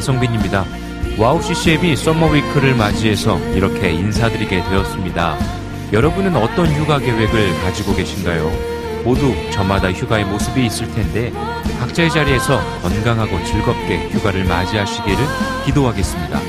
[0.00, 0.64] 이성빈입니다.
[1.18, 5.38] 와우 CC앱이 썸머 위크를 맞이해서 이렇게 인사드리게 되었습니다.
[5.92, 8.50] 여러분은 어떤 휴가 계획을 가지고 계신가요?
[9.04, 11.32] 모두 저마다 휴가의 모습이 있을 텐데
[11.78, 15.16] 각자의 자리에서 건강하고 즐겁게 휴가를 맞이하시기를
[15.66, 16.40] 기도하겠습니다.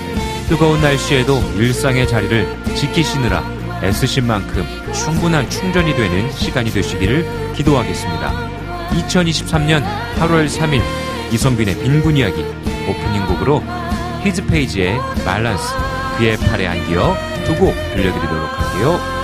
[0.48, 3.44] 뜨거운 날씨에도 일상의 자리를 지키시느라
[3.84, 8.50] 애쓰신 만큼 충분한 충전이 되는 시간이 되시기를 기도하겠습니다.
[8.92, 9.84] 2023년
[10.18, 10.82] 8월 3일
[11.34, 12.46] 이성빈의 빈곤 이야기
[12.92, 13.64] 오프닝 곡으로
[14.24, 15.74] 히즈페이지의 밸런스
[16.18, 19.21] 그의 팔에 안기어 두 곡 들려드리도록 할게요.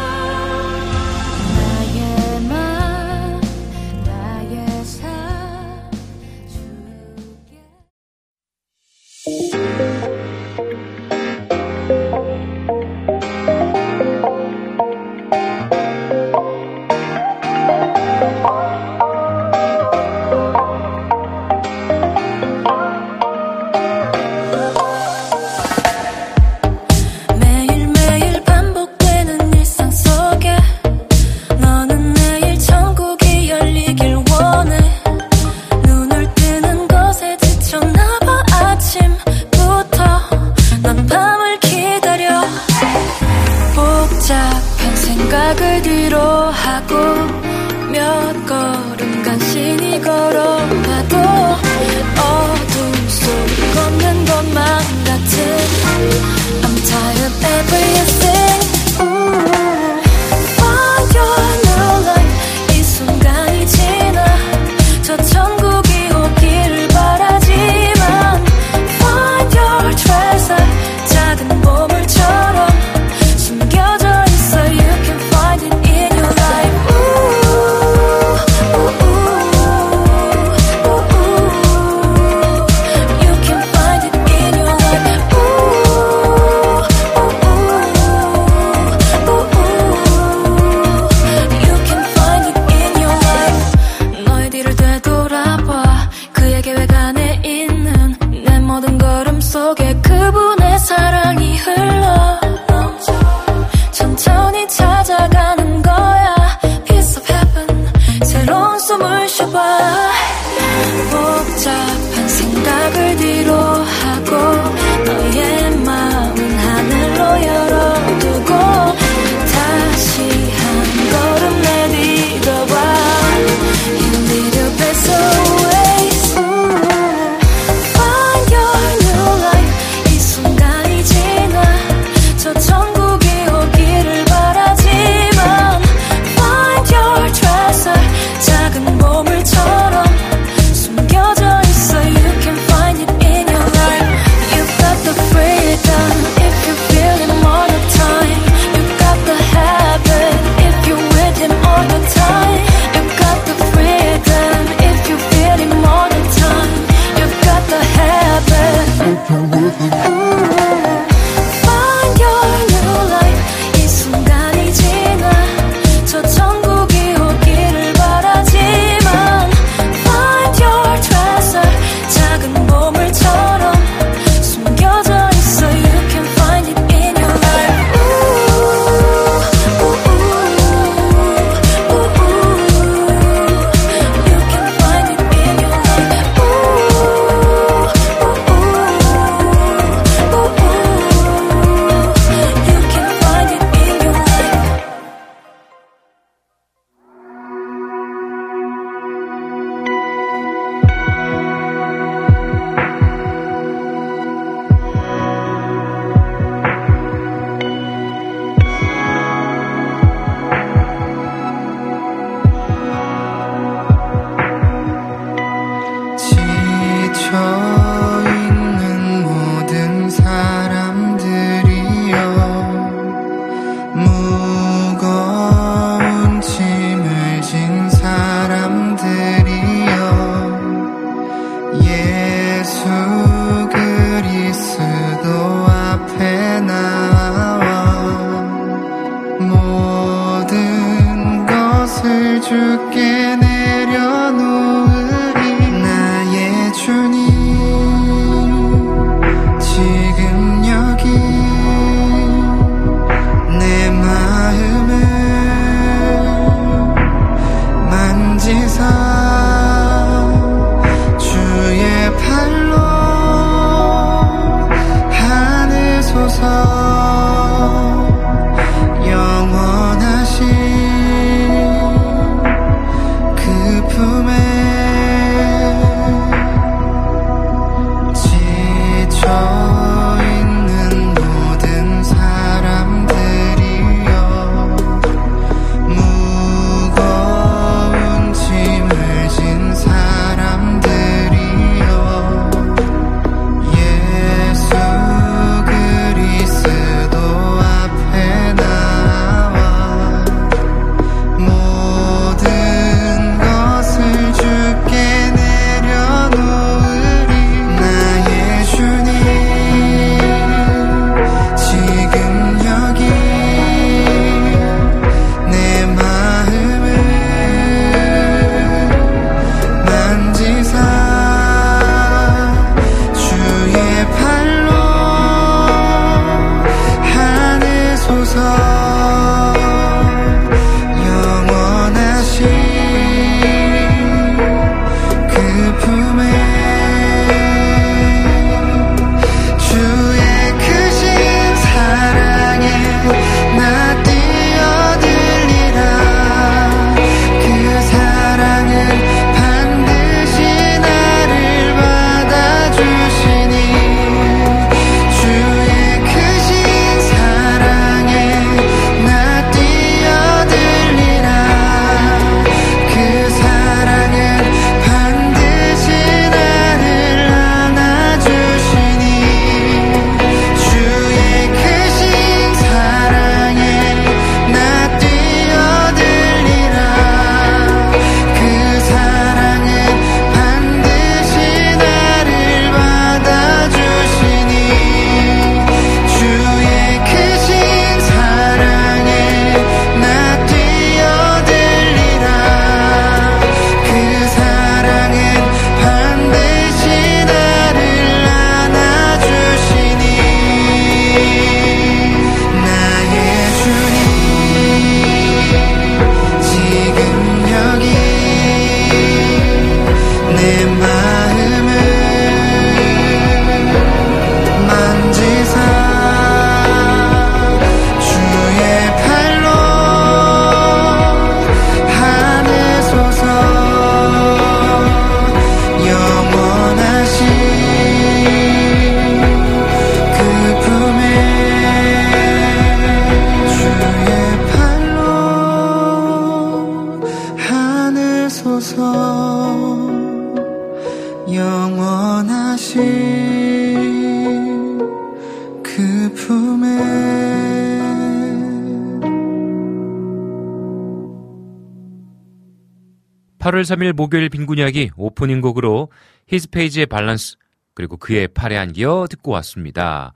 [453.67, 455.91] 3일 목요일 빈군 이야기 오프닝 곡으로
[456.27, 457.35] 히스페이지의 밸런스
[457.73, 460.13] 그리고 그의 팔에 안기어 듣고 왔습니다.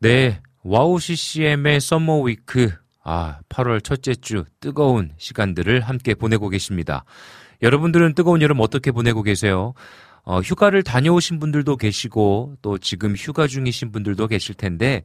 [0.00, 2.72] 네, 와우 CCM의 Summer Week
[3.04, 7.04] 아, 8월 첫째 주 뜨거운 시간들을 함께 보내고 계십니다.
[7.62, 9.74] 여러분들은 뜨거운 여름 어떻게 보내고 계세요?
[10.24, 15.02] 어, 휴가를 다녀오신 분들도 계시고 또 지금 휴가 중이신 분들도 계실 텐데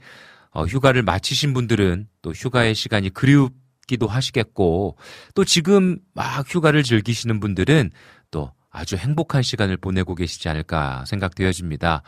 [0.52, 3.52] 어, 휴가를 마치신 분들은 또 휴가의 시간이 그리웠
[3.88, 4.98] 기도 하시겠고
[5.34, 7.92] 또 지금 막 휴가를 즐기시는 분들은
[8.30, 12.04] 또 아주 행복한 시간을 보내고 계시지 않을까 생각되어집니다.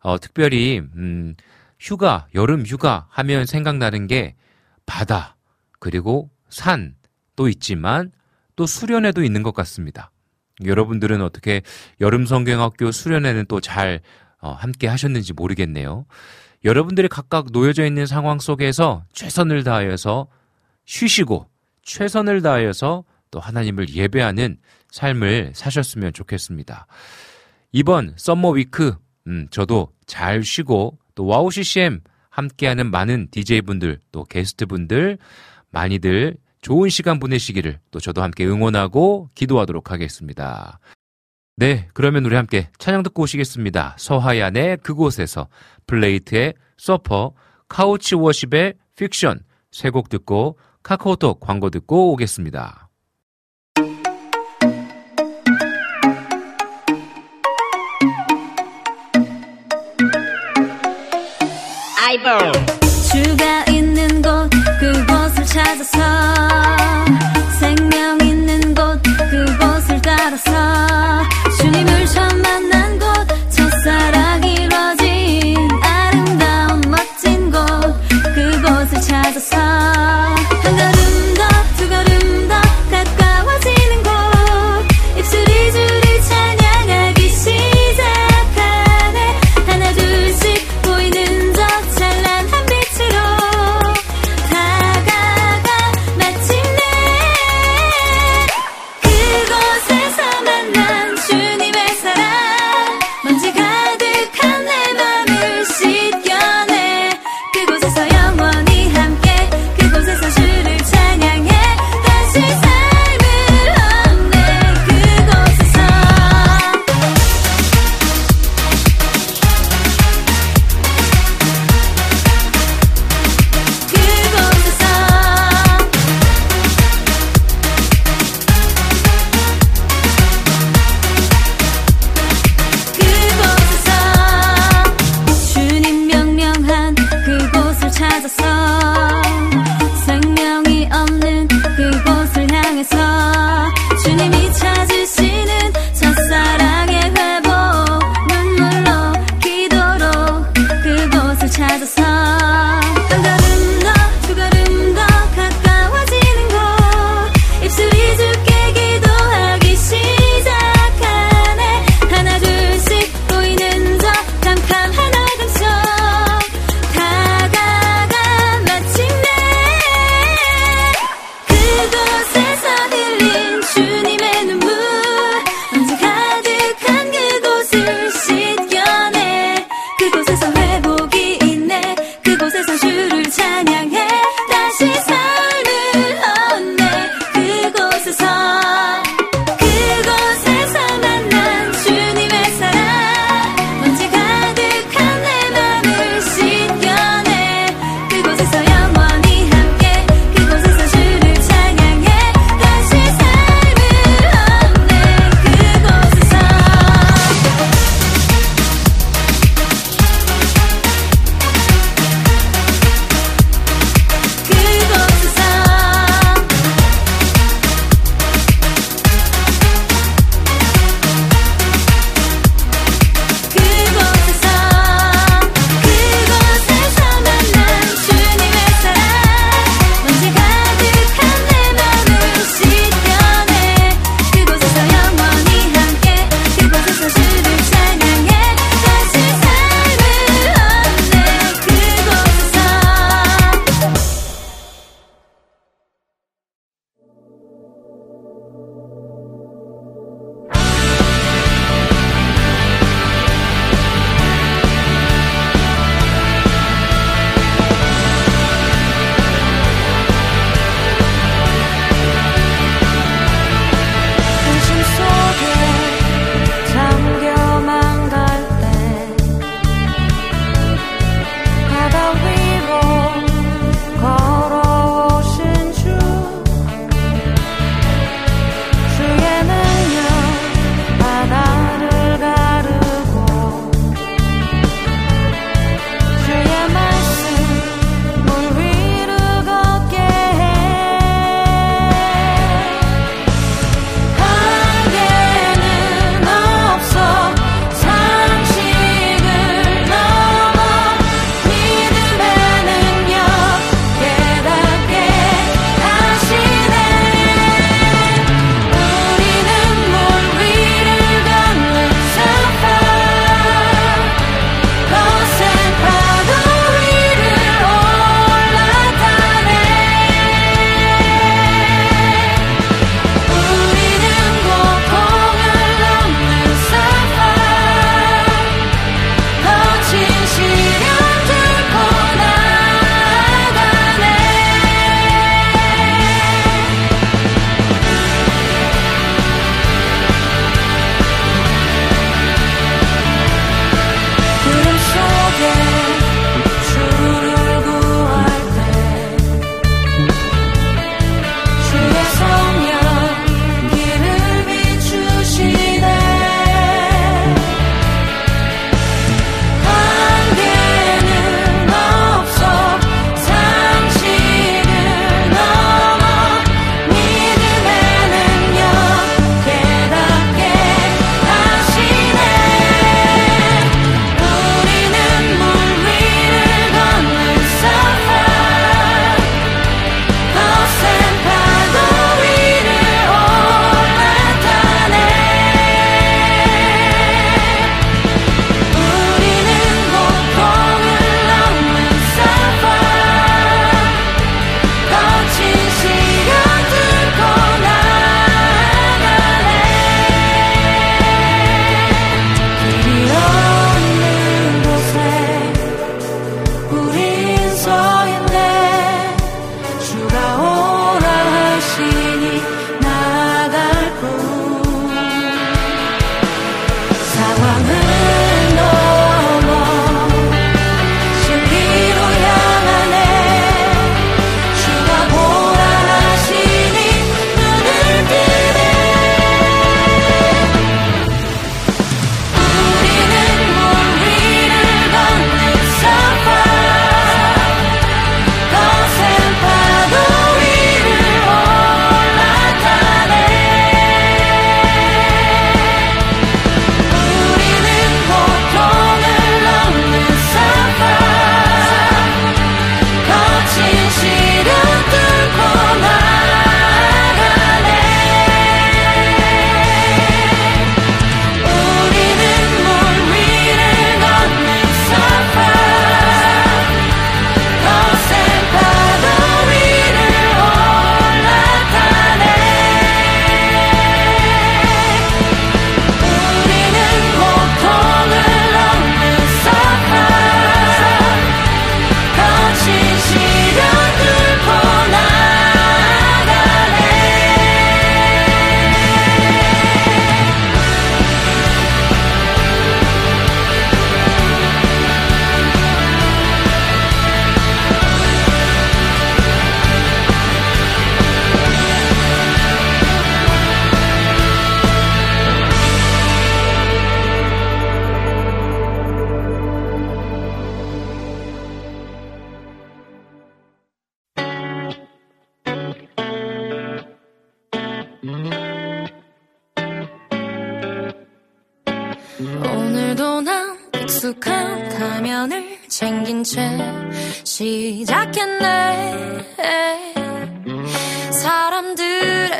[0.00, 1.34] 어, 특별히 음,
[1.78, 4.34] 휴가, 여름 휴가 하면 생각나는 게
[4.86, 5.36] 바다,
[5.78, 6.98] 그리고 산
[7.38, 8.10] 또 있지만
[8.56, 10.10] 또 수련회도 있는 것 같습니다.
[10.64, 11.62] 여러분들은 어떻게
[12.00, 14.00] 여름 성경학교 수련회는 또 잘
[14.40, 16.04] 어, 함께 하셨는지 모르겠네요.
[16.64, 20.26] 여러분들이 각각 놓여져 있는 상황 속에서 최선을 다하여서
[20.88, 21.46] 쉬시고
[21.82, 24.56] 최선을 다하여서 또 하나님을 예배하는
[24.90, 26.86] 삶을 사셨으면 좋겠습니다.
[27.72, 35.18] 이번 Summer Week 음, 저도 잘 쉬고 또 와우 CCM 함께하는 많은 DJ분들 또 게스트분들
[35.70, 40.80] 많이들 좋은 시간 보내시기를 또 저도 함께 응원하고 기도하도록 하겠습니다.
[41.56, 43.96] 네, 그러면 우리 함께 찬양 듣고 오시겠습니다.
[43.98, 45.48] 서하얀의 그곳에서
[45.86, 47.34] 플레이트의 서퍼,
[47.68, 49.40] 카우치 워십의 픽션
[49.70, 52.88] 세 곡 듣고 카카오톡 광고 듣고 오겠습니다.
[62.08, 62.52] 아이버
[63.12, 64.48] 주가 있는 곳
[64.80, 65.98] 그곳을 찾아서
[67.60, 68.17] 생명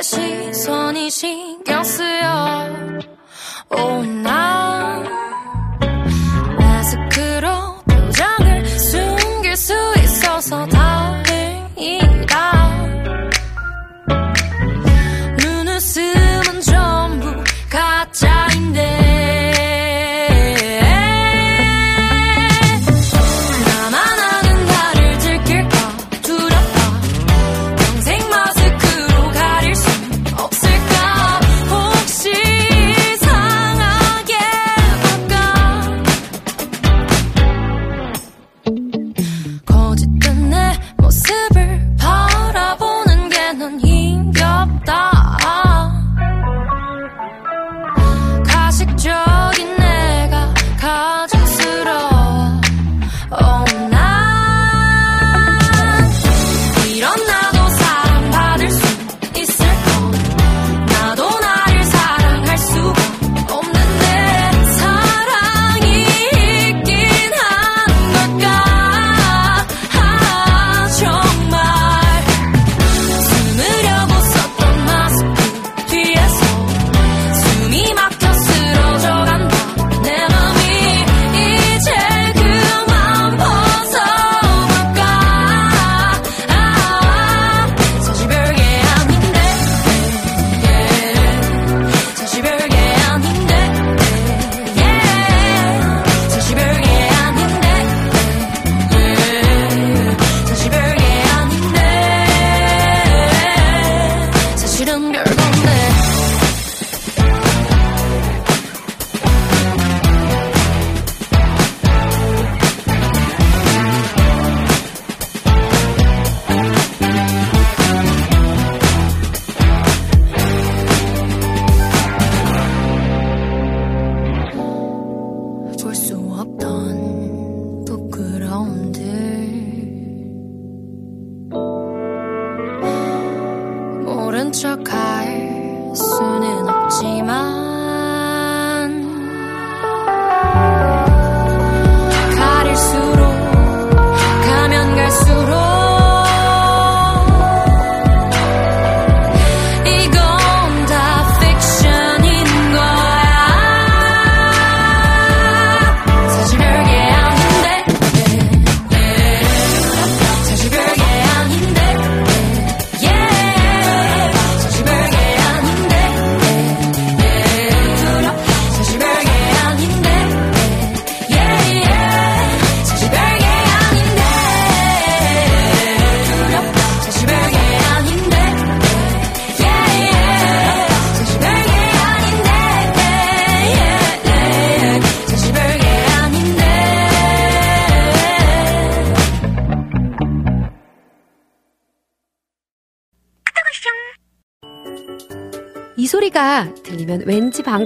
[0.02, 2.68] 시선이 신경 쓰여.
[3.70, 4.07] 오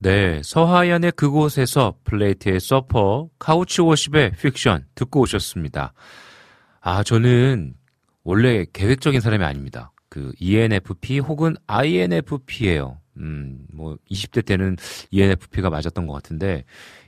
[0.00, 5.92] 네, 서하얀의 그곳에서 플레이트의 서퍼, 카우치 워십의 픽션 듣고 오셨습니다.
[6.80, 7.74] 아, 저는
[8.22, 9.90] 원래 계획적인 사람이 아닙니다.
[10.08, 13.00] 그 ENFP 혹은 INFP예요.
[13.16, 14.76] 음, 뭐 20대 때는
[15.10, 16.64] ENFP가 맞았던 것 같은데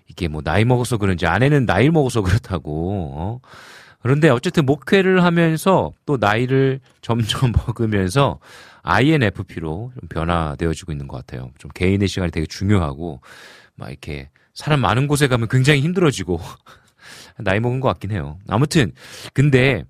[0.08, 3.12] 이게 뭐 나이 먹어서 그런지 아내는 나이 먹어서 그렇다고.
[3.14, 3.40] 어?
[4.02, 8.40] 그런데 어쨌든 목회를 하면서 또 나이를 점점 먹으면서
[8.82, 11.50] INFP로 좀 변화되어지고 있는 것 같아요.
[11.58, 13.20] 좀 개인의 시간이 되게 중요하고
[13.74, 16.40] 막 이렇게 사람 많은 곳에 가면 굉장히 힘들어지고
[17.38, 18.38] 나이 먹은 것 같긴 해요.
[18.48, 18.92] 아무튼
[19.32, 19.84] 근데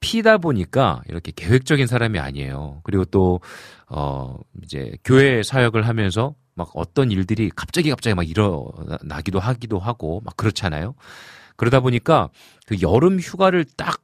[0.00, 2.80] 피다 보니까 이렇게 계획적인 사람이 아니에요.
[2.84, 3.40] 그리고 또
[3.88, 10.36] 어, 이제 교회 사역을 하면서 막 어떤 일들이 갑자기 갑자기 막 일어나기도 하기도 하고 막
[10.36, 10.94] 그렇잖아요.
[11.56, 12.30] 그러다 보니까
[12.66, 14.02] 그 여름 휴가를 딱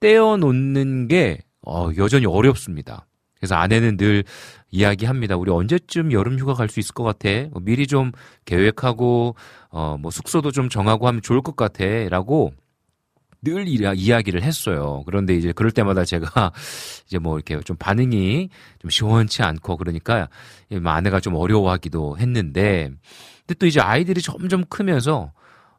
[0.00, 3.06] 떼어 놓는 게 어, 여전히 어렵습니다.
[3.44, 4.24] 그래서 아내는 늘
[4.70, 5.36] 이야기합니다.
[5.36, 7.28] 우리 언제쯤 여름 휴가 갈 수 있을 것 같아?
[7.52, 8.10] 뭐 미리 좀
[8.46, 9.36] 계획하고
[9.68, 12.54] 어, 뭐 숙소도 좀 정하고 하면 좋을 것 같아라고
[13.42, 15.02] 늘 이야 기를 했어요.
[15.04, 16.52] 그런데 이제 그럴 때마다 제가
[17.06, 20.30] 이제 뭐 이렇게 좀 반응이 좀 시원치 않고 그러니까
[20.82, 22.88] 뭐 아내가 좀 어려워하기도 했는데
[23.40, 25.32] 근데 또 이제 아이들이 점점 크면서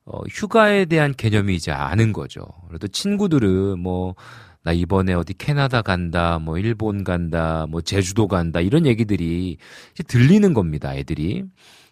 [0.05, 2.45] 어, 휴가에 대한 개념이 이제 아는 거죠.
[2.67, 4.13] 그래도 친구들은 뭐,
[4.65, 9.57] 나 이번에 어디 캐나다 간다, 뭐, 일본 간다, 뭐, 제주도 간다, 이런 얘기들이
[9.91, 11.43] 이제 들리는 겁니다, 애들이.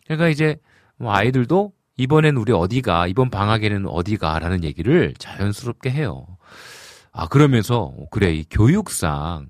[0.05, 0.57] 그러니까 이제
[0.97, 6.25] 뭐 아이들도 이번엔 우리 어디가, 이번 방학에는 어디가, 라는 얘기를 자연스럽게 해요.
[7.11, 9.49] 아, 그러면서, 그래, 이 교육상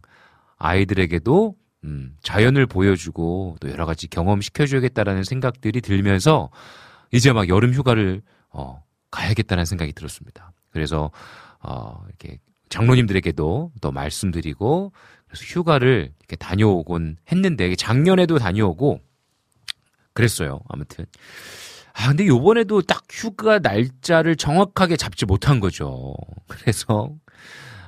[0.58, 1.56] 아이들에게도,
[1.86, 6.50] 음, 자연을 보여주고 또 여러 가지 경험시켜줘야겠다라는 생각들이 들면서
[7.14, 10.52] 이제 막 여름 휴가를, 어, 가야겠다는 생각이 들었습니다.
[10.72, 11.10] 그래서,
[11.62, 12.40] 어, 이렇게
[12.74, 14.92] 장로님들에게도 또 말씀드리고,
[15.28, 19.00] 그래서 휴가를 이렇게 다녀오곤 했는데, 작년에도 다녀오고,
[20.14, 20.60] 그랬어요.
[20.70, 21.06] 아무튼.
[21.94, 26.16] 아, 근데 요번에도 딱 휴가 날짜를 정확하게 잡지 못한 거죠.
[26.48, 27.16] 그래서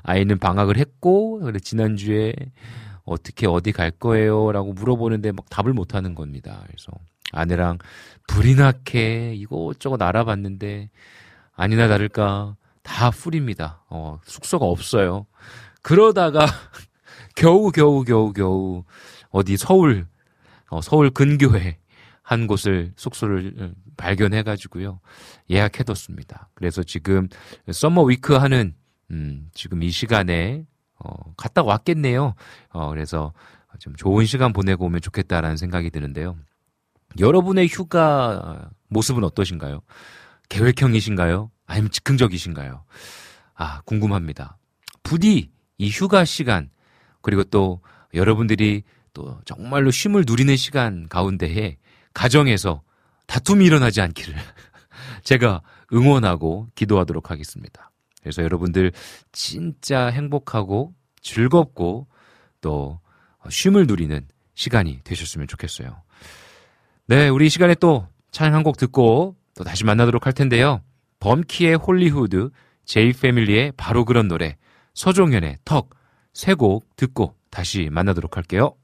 [0.04, 2.34] 아이는 방학을 했고, 그래 지난주에
[3.04, 4.52] 어떻게 어디 갈 거예요?
[4.52, 6.64] 라고 물어보는데 막 답을 못 하는 겁니다.
[6.68, 6.92] 그래서
[7.32, 7.80] 아내랑
[8.28, 10.90] 불이 나게 이것저것 알아봤는데
[11.56, 13.84] 아니나 다를까 다 full입니다.
[13.90, 15.26] 어, 숙소가 없어요.
[15.82, 16.46] 그러다가
[17.36, 18.84] 겨우 겨우 겨우 겨우
[19.32, 20.08] 어디 서울
[20.70, 21.80] 어, 서울 근교에
[22.22, 25.00] 한 곳을 숙소를 어, 발견해 가지고요.
[25.50, 26.50] 예약해 뒀습니다.
[26.54, 27.28] 그래서 지금
[27.70, 28.76] Summer Week 하는
[29.12, 30.66] 음, 지금 이 시간에
[31.00, 32.36] 어, 갔다 왔겠네요.
[32.70, 33.34] 어, 그래서
[33.80, 36.38] 좀 좋은 시간 보내고 오면 좋겠다라는 생각이 드는데요.
[37.20, 39.82] 여러분의 휴가 모습은 어떠신가요?
[40.50, 41.50] 계획형이신가요?
[41.66, 42.84] 아니면 즉흥적이신가요?
[43.56, 44.58] 아, 궁금합니다.
[45.04, 46.70] 부디 이 휴가 시간,
[47.22, 47.82] 그리고 또
[48.14, 51.78] 여러분들이 또 정말로 쉼을 누리는 시간 가운데에
[52.14, 52.82] 가정에서
[53.28, 54.36] 다툼이 일어나지 않기를
[55.24, 55.62] 제가
[55.94, 57.92] 응원하고 기도하도록 하겠습니다.
[58.22, 58.92] 그래서 여러분들
[59.32, 62.08] 진짜 행복하고 즐겁고
[62.62, 63.00] 또
[63.50, 66.02] 쉼을 누리는 시간이 되셨으면 좋겠어요.
[67.08, 70.82] 네, 우리 이 시간에 또 찬양 한 곡 듣고 또 다시 만나도록 할 텐데요.
[71.26, 72.52] 범키의 홀리후드,
[72.86, 74.58] 제이 패밀리의 바로 그런 노래,
[74.94, 75.90] 서종현의 턱,
[76.36, 78.76] 세 곡 듣고 다시 만나도록 할게요.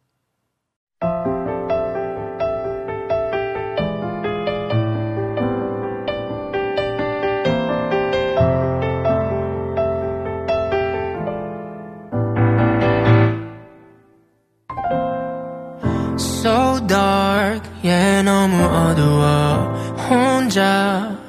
[18.24, 19.74] 너무 어두워
[20.08, 21.21] 혼자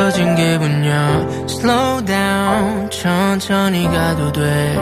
[0.00, 4.78] 남겨진 기분이야 Slow down, 천천히 가도 돼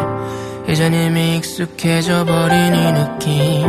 [0.69, 3.67] 이젠 이미 익숙해져 버린 이 느낌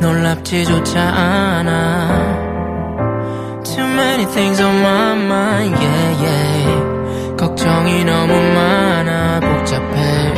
[0.00, 2.42] 놀랍지조차 않아
[3.62, 10.32] Too many things on my mind, yeah, yeah 걱정이 너무 많아 복잡해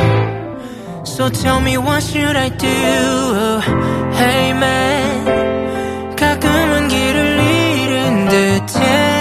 [1.05, 3.61] So tell me what should I do
[4.13, 9.14] Hey man 가끔은 길을 잃은 듯해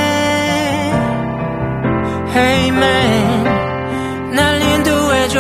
[2.34, 3.44] Hey man
[4.36, 5.38] 날 인도해줘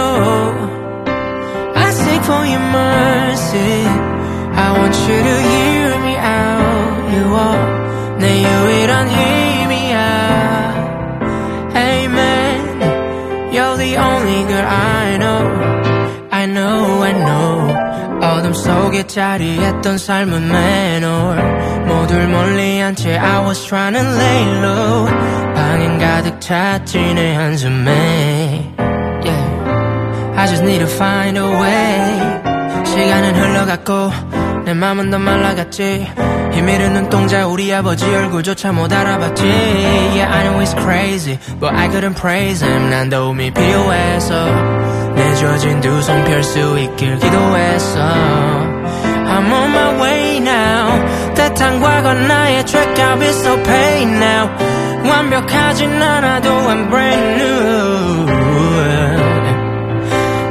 [1.75, 3.73] I seek for your mercy
[4.65, 7.63] I want you to hear me out You are
[8.21, 9.97] 내 유일한 힘이야
[11.73, 12.62] Hey man
[13.53, 15.43] You're the only girl I know
[16.31, 17.62] I know, I know
[18.32, 21.37] 어둠 속에 자리했던 삶은 매놀
[21.87, 25.06] 모두를 멀리 한 채 I was trying to lay low
[25.54, 28.72] 방엔 가득 찼지 내 한숨에
[29.24, 34.12] Yeah I just need to find a way 시간은 흘러갔고
[34.64, 36.06] 내 맘은 더 말라갔지
[36.52, 42.14] 힘이른 눈동자 우리 아버지 얼굴조차 못 알아봤지 Yeah I know it's crazy But I couldn't
[42.18, 44.83] praise him 난 도움이 필요해서
[45.15, 52.65] 내줘진 두 손 펼 수 있길 기도했어 I'm on my way now 따뜻한 과거 나의
[52.65, 54.49] track I'll be so paid now
[55.09, 58.27] 완벽하진 않아도 I'm brand new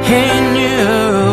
[0.09, 1.32] in you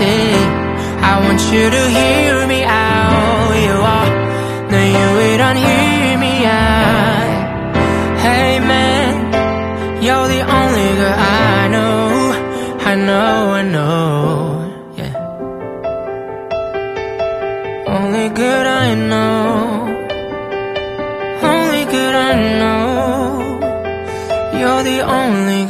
[0.00, 0.32] say
[1.10, 3.52] I want you to hear me out.
[3.66, 4.10] You are
[4.72, 7.30] No, you don't hear me out.
[8.24, 9.12] Hey man
[10.04, 11.16] You're the only girl
[11.52, 11.98] I know.
[12.90, 14.28] I know, I know.
[15.00, 15.14] Yeah.
[17.96, 19.36] Only girl I know.
[21.52, 22.84] Only girl I know.
[24.60, 25.60] You're the only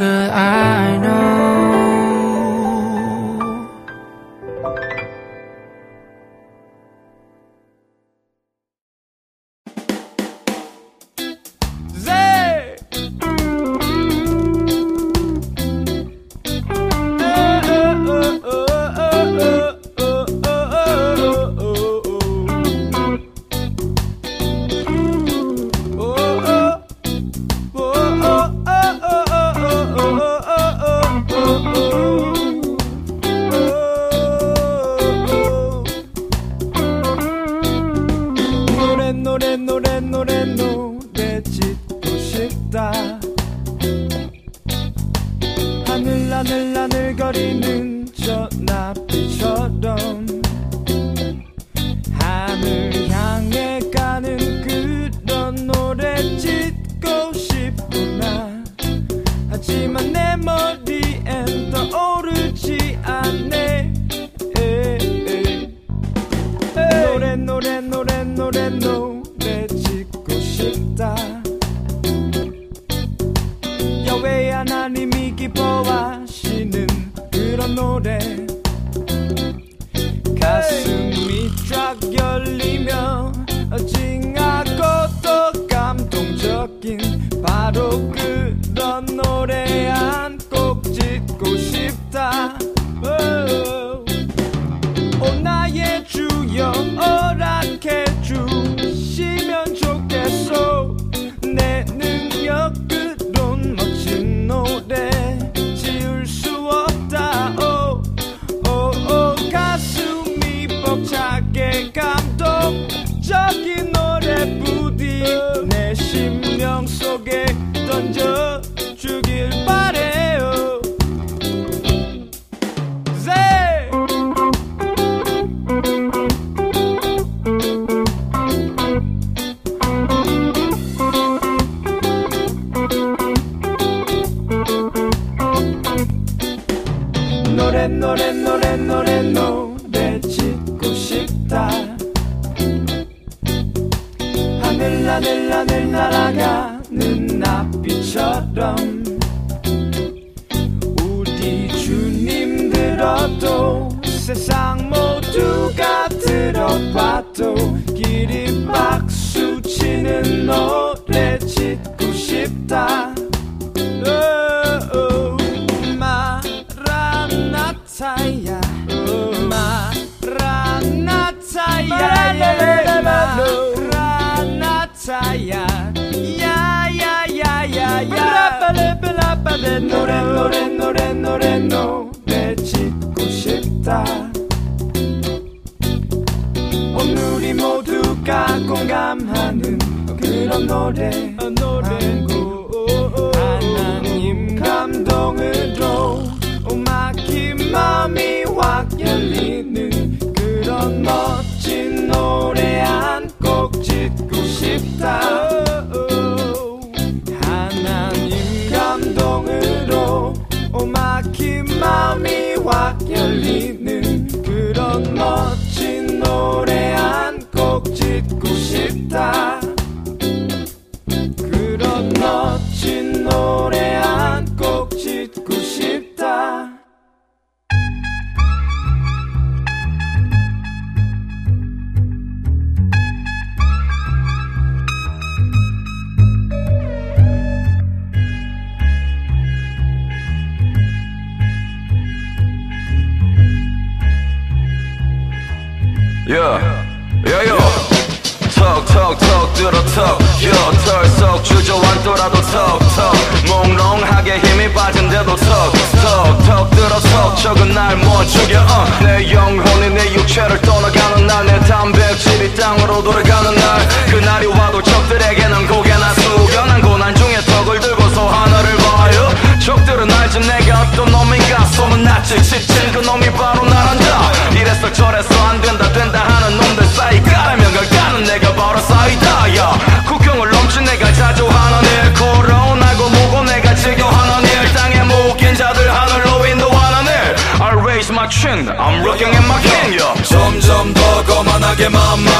[288.41, 290.15] chin I'm looking at my king yeah.
[290.25, 292.33] 점점 더 거만하게 만만.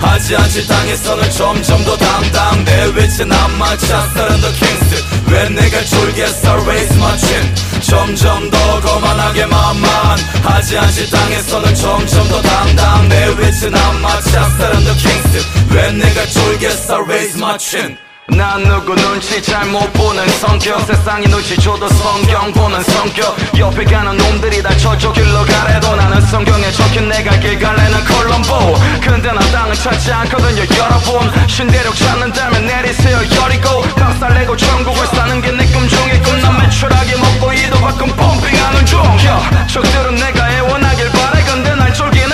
[0.00, 2.64] 하지 않지 땅에서는 점점 더 당당.
[2.64, 6.54] 내 위치 난 마치 아스타른 더 킹스 왜 내가 졸겠어?
[6.66, 7.54] Raise my chin.
[7.82, 10.18] 점점 더 거만하게 만만.
[10.42, 13.08] 하지 않지 땅에서는 점점 더 당당.
[13.08, 16.98] 내 위치 난 마치 아스타른 더 킹스 왜 내가 졸겠어?
[17.06, 17.96] Raise my chin
[18.28, 20.80] 난 누구 눈치 잘 못 보는 성격.
[20.86, 23.36] 세상이 눈치 줘도 성경 보는 성격.
[23.58, 28.74] 옆에 가는 놈들이 다 저쪽 길로 가래도 나는 성경에 적힌 내가 길 갈래는 콜럼보.
[29.02, 31.48] 근데 나 땅은 찾지 않거든요 여러분.
[31.48, 33.82] 신대륙 찾는다면 내리세요 여리고.
[33.94, 39.00] 박살내고 천국을 사는 게 내 꿈 중에 꿈난 매출하게 먹고 이도 가끔 펌핑하는 중.
[39.20, 41.42] yeah, 적들은 내가 애원하길 바래.
[41.44, 42.33] 근데 날 쫄기는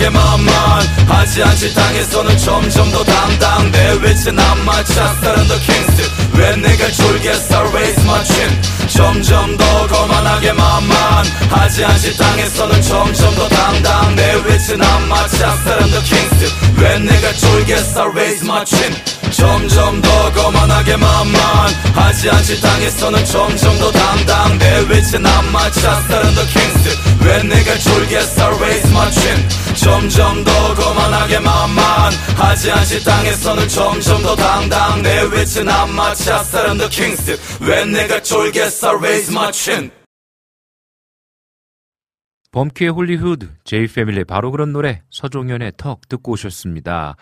[0.00, 5.46] 거만하게 만만 하지 않지 땅에서는 점점 더 당당 내 위치 난 마치 a star in
[5.46, 7.60] the kings 왜 내가 졸겠어?
[7.68, 8.62] Raise my chin.
[8.88, 15.51] 점점 더 거만하게 만만 하지 않지 땅에서는 점점 더 당당 내 위치 난 마치 a
[15.51, 16.46] star in the kings
[16.78, 18.04] 왜 내가 졸겠어?
[18.06, 18.94] Raise my chin.
[19.30, 21.42] 점점 더 거만하게 만만
[21.94, 27.09] 하지 않지 땅에서는 점점 더 당당 내 위치 난 마치 a star in the kings
[27.24, 32.12] 왜 내가 졸겠어 raise my chin 점점 더 거만하게 만만.
[32.36, 35.02] 하지 않지 땅에서는 점점 더 당당.
[35.02, 39.90] 내 위치 난 마치 the kings 왜 내가 졸겠어 raise my chin
[42.52, 47.14] 범키의 홀리후드, 제이 패밀리 바로 그런 노래 서종현의 턱 듣고 오셨습니다.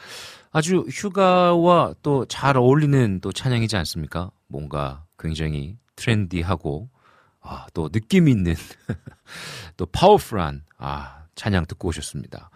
[0.50, 4.30] 아주 휴가와 또 잘 어울리는 또 찬양이지 않습니까?
[4.48, 6.88] 뭔가 굉장히 트렌디하고
[7.42, 8.54] 아, 또 느낌 있는
[9.78, 12.50] 또 파워풀한 아, 찬양 듣고 오셨습니다.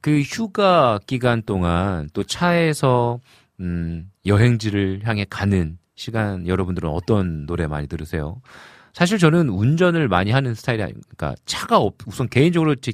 [0.00, 3.20] 그 휴가 기간 동안 또 차에서
[3.60, 8.40] 음, 여행지를 향해 가는 시간 여러분들은 어떤 노래 많이 들으세요?
[8.94, 11.34] 사실 저는 운전을 많이 하는 스타일이 아닙니까?
[11.44, 12.92] 차가 없, 우선 개인적으로 제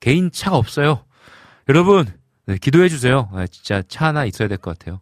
[0.00, 1.04] 개인 차가 없어요.
[1.68, 2.06] 여러분,
[2.46, 3.28] 네, 기도해 주세요.
[3.32, 5.00] 아, 진짜 차 하나 있어야 될 것 같아요.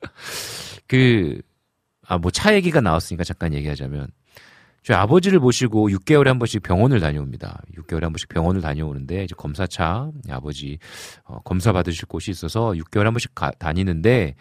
[0.86, 1.40] 그,
[2.06, 4.08] 아, 뭐 차 얘기가 나왔으니까 잠깐 얘기하자면,
[4.82, 7.62] 저희 아버지를 모시고 6개월에 한 번씩 병원을 다녀옵니다.
[7.76, 10.78] 6개월에 한 번씩 병원을 다녀오는데, 이제 검사차, 아버지,
[11.24, 14.36] 어, 검사 받으실 곳이 있어서 6개월에 한 번씩 가, 다니는데,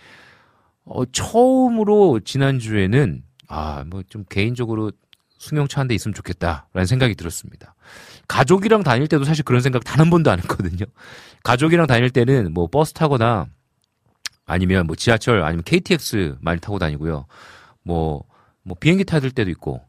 [0.85, 4.91] 어, 처음으로 지난주에는, 아, 뭐 좀 개인적으로
[5.39, 7.75] 승용차 한 대 있으면 좋겠다라는 생각이 들었습니다.
[8.27, 10.85] 가족이랑 다닐 때도 사실 그런 생각 단 한 번도 안 했거든요.
[11.43, 13.47] 가족이랑 다닐 때는 뭐 버스 타거나
[14.45, 17.25] 아니면 뭐 지하철 아니면 KTX 많이 타고 다니고요.
[17.83, 18.23] 뭐,
[18.63, 19.81] 뭐 비행기 타들 때도 있고.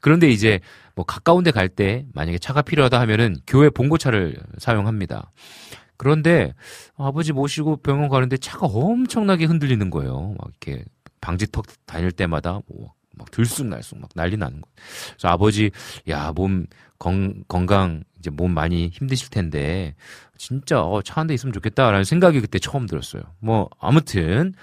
[0.00, 0.60] 그런데 이제
[0.94, 5.30] 뭐 가까운 데 갈 때 만약에 차가 필요하다 하면은 교회 봉고차를 사용합니다.
[5.96, 6.54] 그런데
[6.96, 10.34] 아버지 모시고 병원 가는데 차가 엄청나게 흔들리는 거예요.
[10.38, 10.84] 막 이렇게
[11.20, 14.74] 방지턱 다닐 때마다 뭐 막 들쑥날쑥 막 난리 나는 거예요.
[15.10, 15.70] 그래서 아버지
[16.08, 16.66] 야 몸
[16.98, 19.94] 건강 이제 몸 많이 힘드실 텐데
[20.38, 23.22] 진짜 어, 차 한 대 있으면 좋겠다라는 생각이 그때 처음 들었어요.
[23.40, 24.54] 뭐 아무튼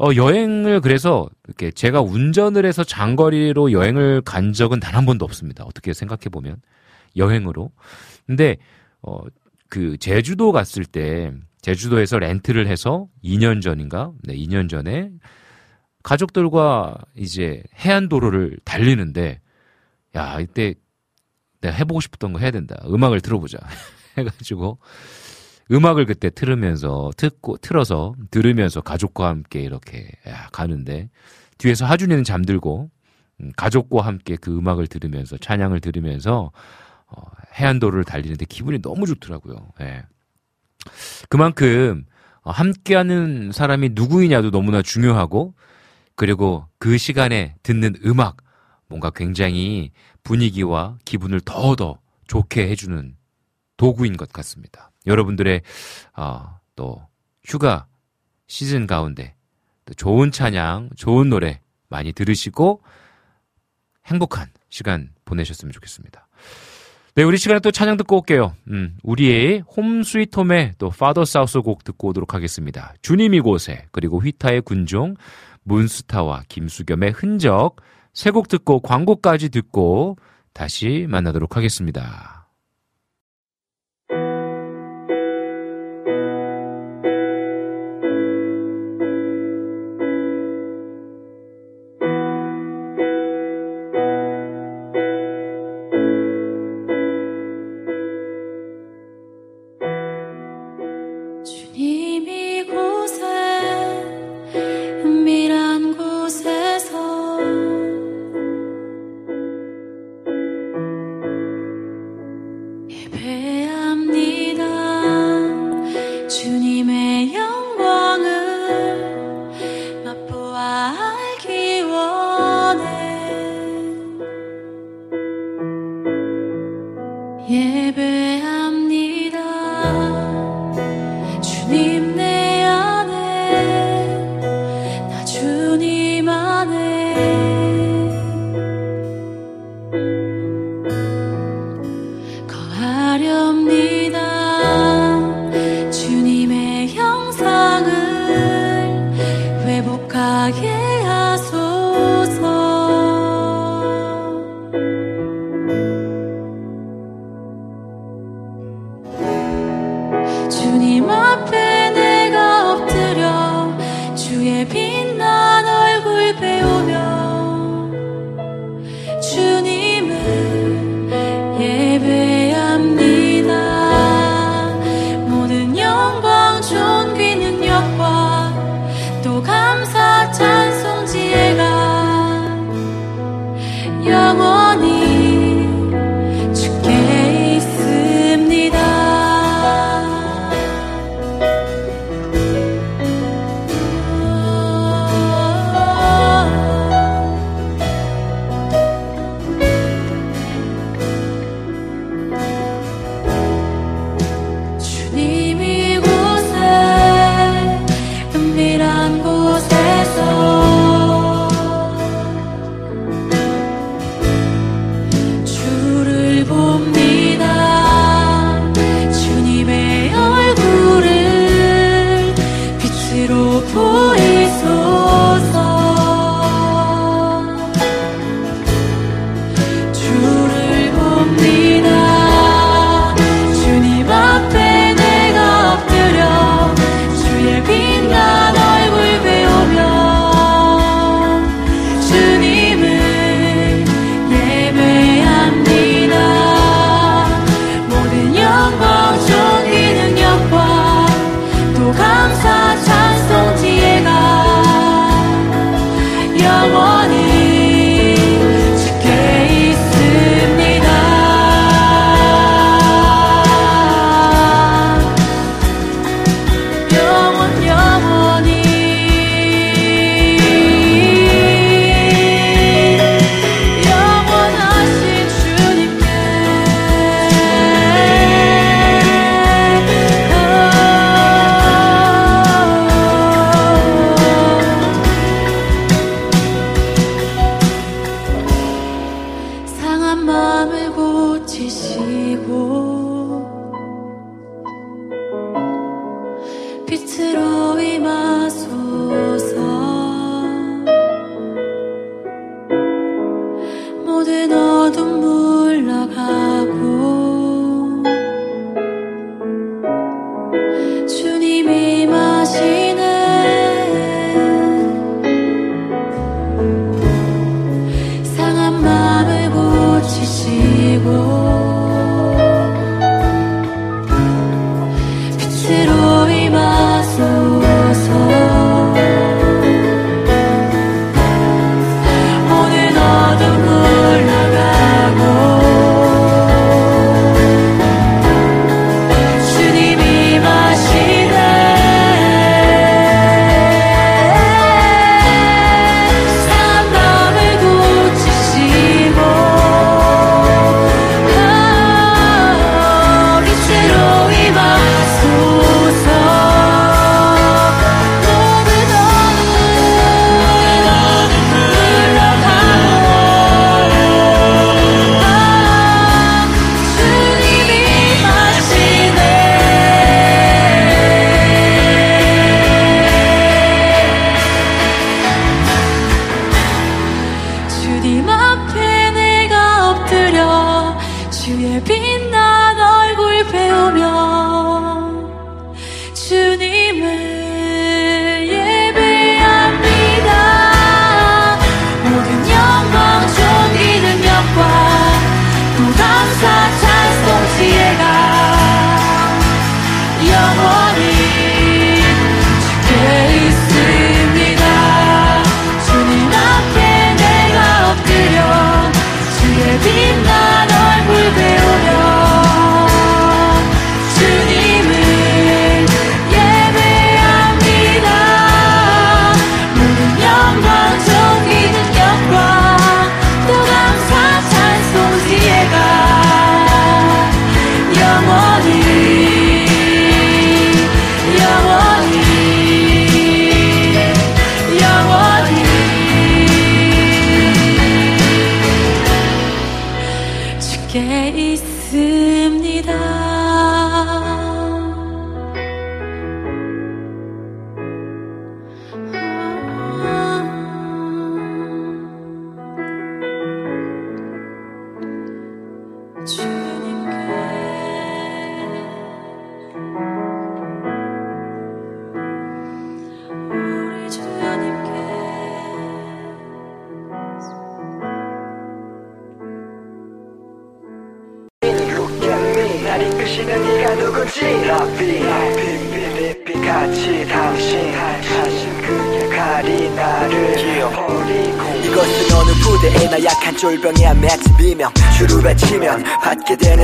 [0.00, 5.64] 어, 여행을 그래서 이렇게 제가 운전을 해서 장거리로 여행을 간 적은 단 한 번도 없습니다.
[5.64, 6.56] 어떻게 생각해 보면
[7.16, 7.70] 여행으로.
[8.26, 8.56] 근데
[9.02, 9.20] 어,
[9.68, 14.12] 그 제주도 갔을 때 제주도에서 렌트를 해서 2년 전인가?
[14.22, 15.10] 네, 2년 전에
[16.02, 19.40] 가족들과 이제 해안도로를 달리는데
[20.16, 20.74] 야, 이때
[21.60, 22.76] 내가 해보고 싶었던 거 해야 된다.
[22.86, 23.58] 음악을 들어보자.
[24.16, 24.78] 해가지고
[25.70, 31.10] 음악을 그때 틀으면서 듣고 틀어서 들으면서 가족과 함께 이렇게 야, 가는데
[31.58, 32.90] 뒤에서 하준이는 잠들고
[33.40, 36.50] 음, 가족과 함께 그 음악을 들으면서 찬양을 들으면서
[37.06, 37.22] 어,
[37.54, 39.56] 해안도로를 달리는데 기분이 너무 좋더라고요.
[39.80, 40.02] 예.
[41.28, 42.04] 그만큼
[42.42, 45.54] 어, 함께하는 사람이 누구이냐도 너무나 중요하고
[46.16, 48.38] 그리고 그 시간에 듣는 음악
[48.88, 49.92] 뭔가 굉장히
[50.24, 53.16] 분위기와 기분을 더더 좋게 해주는
[53.76, 54.89] 도구인 것 같습니다.
[55.06, 55.62] 여러분들의
[56.16, 57.02] 어, 또
[57.44, 57.86] 휴가
[58.46, 59.34] 시즌 가운데
[59.84, 62.82] 또 좋은 찬양, 좋은 노래 많이 들으시고
[64.06, 66.26] 행복한 시간 보내셨으면 좋겠습니다.
[67.16, 68.54] 네, 우리 시간에 또 찬양 듣고 올게요.
[68.68, 72.94] 음, 우리의 홈 스위트 홈의 또 파더 사우스 곡 듣고 오도록 하겠습니다.
[73.02, 75.16] 주님 이 곳에 그리고 휘타의 군종,
[75.64, 77.76] 문스타와 김수겸의 흔적
[78.12, 80.16] 세 곡 듣고 광고까지 듣고
[80.52, 82.39] 다시 만나도록 하겠습니다.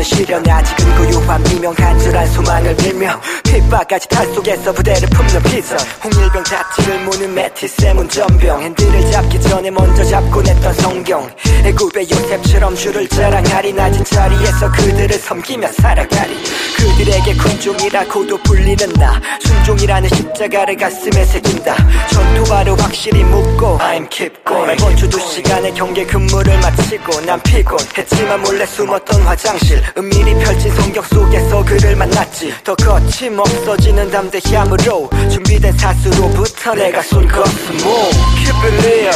[0.09, 0.56] 되
[3.87, 5.77] 핍박까지 탈 속에서 부대를 품는 피서.
[6.05, 8.63] 홍일병 자취를 무는 메티세 문전병.
[8.63, 11.29] 핸들을 잡기 전에 먼저 잡고 냈던 성경.
[11.65, 16.37] 애굽의 요셉처럼 주를 자랑하리 낮은 자리에서 그들을 섬기며 살아가리.
[16.77, 19.21] 그들에게 군종이라고도 불리는 나.
[19.45, 21.75] 순종이라는 십자가를 가슴에 새긴다.
[22.11, 24.97] 전투화를 확실히 묶고 I'm keep going.
[24.97, 29.83] 주두 시간의 경계 근무를 마치고 난 피곤했지만 몰래 숨었던 화장실.
[29.97, 32.55] 은밀히 펼친 성경 속에서 그를 만났지.
[32.63, 39.13] 더 거침없어 지는 담대함으로 준비된 사수로부터 내가 쏜 것은 뭐 Keep it real,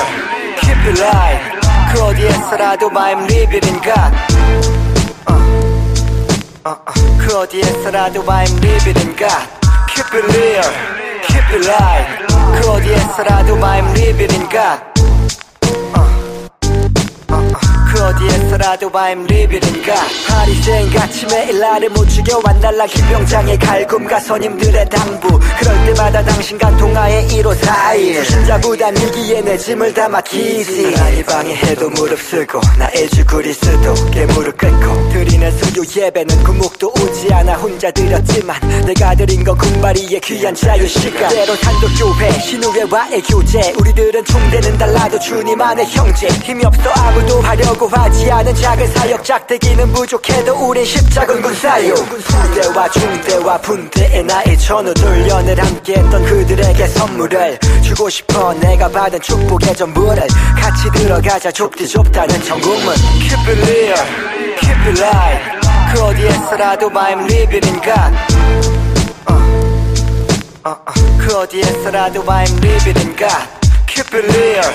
[0.61, 1.61] keep it live
[1.93, 2.91] 그 어디에서라도
[5.27, 5.33] 어,
[6.65, 6.93] 어, 어.
[7.19, 9.49] 그 어디에서라도 I'm living in God
[9.89, 10.71] Keep it real,
[11.27, 14.81] keep it live 그 어디에서라도 I'm living in God
[15.95, 16.10] 어, 어,
[18.01, 24.89] 어디에서라도 I'm living in God 파리생 같이 매일 나를 못 죽여 완달라 기병장의 갈굼과 선임들의
[24.89, 25.39] 당부.
[25.59, 30.93] 그럴 때마다 당신과 통화의 1호 4일 신자보단 위기에 내 짐을 담아 키지.
[30.93, 35.11] 나이 방해해도 무릅쓰고 나의 주구리 쓰도 깨 무릎 꿇고.
[35.11, 41.29] 드리는 수요 예배는 구목도 오지 않아 혼자 드렸지만 내가 드린 건 군바리의 귀한 자유시간.
[41.29, 43.73] 때로 단독교회 신우회와의 교제.
[43.79, 46.29] 우리들은 총대는 달라도 주님 안의 형제.
[46.29, 51.95] 힘이 없어 아무도 하려고 하지 않은 작은 사역 짝대기는 부족해도 우린 십자군 군사요.
[51.95, 60.27] 후대와 중대와 분대의 나의 전우 돌연을 함께했던 그들에게 선물을 주고 싶어 내가 받은 축복의 전부를
[60.57, 61.51] 같이 들어가자.
[61.51, 62.95] 좁디 좁다는 천국문.
[63.21, 64.07] Keep it real,
[64.59, 65.61] keep it live
[65.93, 68.17] 그 어디에서라도 I'm living in God.
[71.19, 73.49] 그 어디에서라도 I'm living in God
[73.87, 74.73] Keep it real,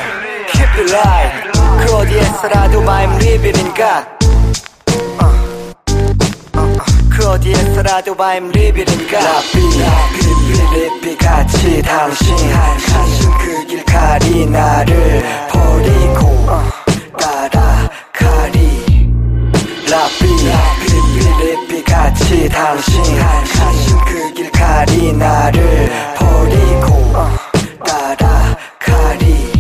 [0.52, 2.82] keep it live 그 어디에서라도
[5.22, 5.26] 어, 어,
[6.58, 6.74] 어.
[7.12, 16.26] 그 어디에서라도 I'm living in God 라비라비비리비 같이 당신 당신 그 길 가리 나를 버리고
[16.50, 16.64] 어,
[17.20, 19.10] 따라 가리.
[19.90, 23.04] 라비라비비리비 같이 당신
[23.54, 27.30] 당신 그 길 가리 나를 버리고 어,
[27.86, 29.52] 따라 가리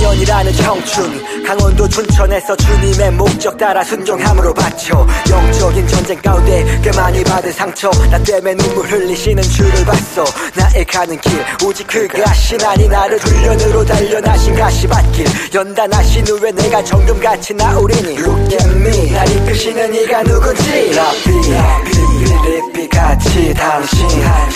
[0.00, 7.52] 2년이라는 청춘 강원도 춘천에서 주님의 목적 따라 순종함으로 바쳐 영적인 전쟁 가운데 꽤 많이 받은
[7.52, 7.90] 상처.
[8.10, 10.24] 나 때문에 눈물 흘리시는 주를 봤어.
[10.54, 15.26] 나의 가는 길 오직 그가 신하니 나를 훈련으로 단련하신 가시밭길.
[15.54, 18.18] 연단하신 후에 내가 정금같이 나오리니.
[18.18, 20.92] Look at me 날 이끄시는 이가 누군지.
[20.94, 24.08] 라비 라비리비 같이 당신.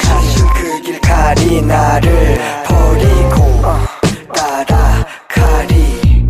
[0.03, 3.85] 당신 그 길 가리 나를 버리고 어,
[4.35, 4.74] 따라
[5.65, 6.27] 가리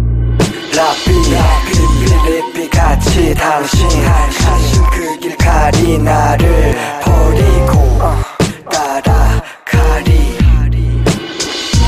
[0.77, 8.23] 라비 라비리비 같이 당신 당신 그 길 가리 나를 버리고 어,
[8.71, 10.37] 따라 가리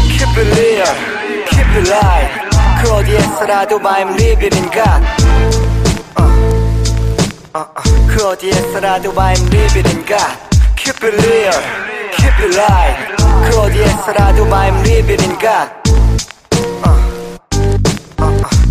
[0.09, 0.95] Keep it real,
[1.49, 2.35] keep it live
[2.83, 5.05] 그 어디에서라도 I'm living in God
[6.19, 6.23] 어,
[7.55, 7.83] 어, 어.
[8.09, 10.37] 그 어디에서라도 I'm living in God
[10.77, 11.63] Keep it real,
[12.17, 13.17] keep it live
[13.51, 15.86] 그 어디에서라도 I'm living in God 어, 어, 어.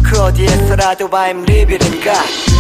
[0.06, 2.56] 그 어디에서라도 I'm living in God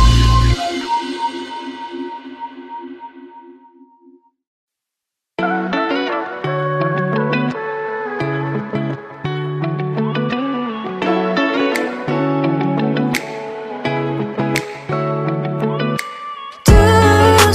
[16.63, 17.53] 두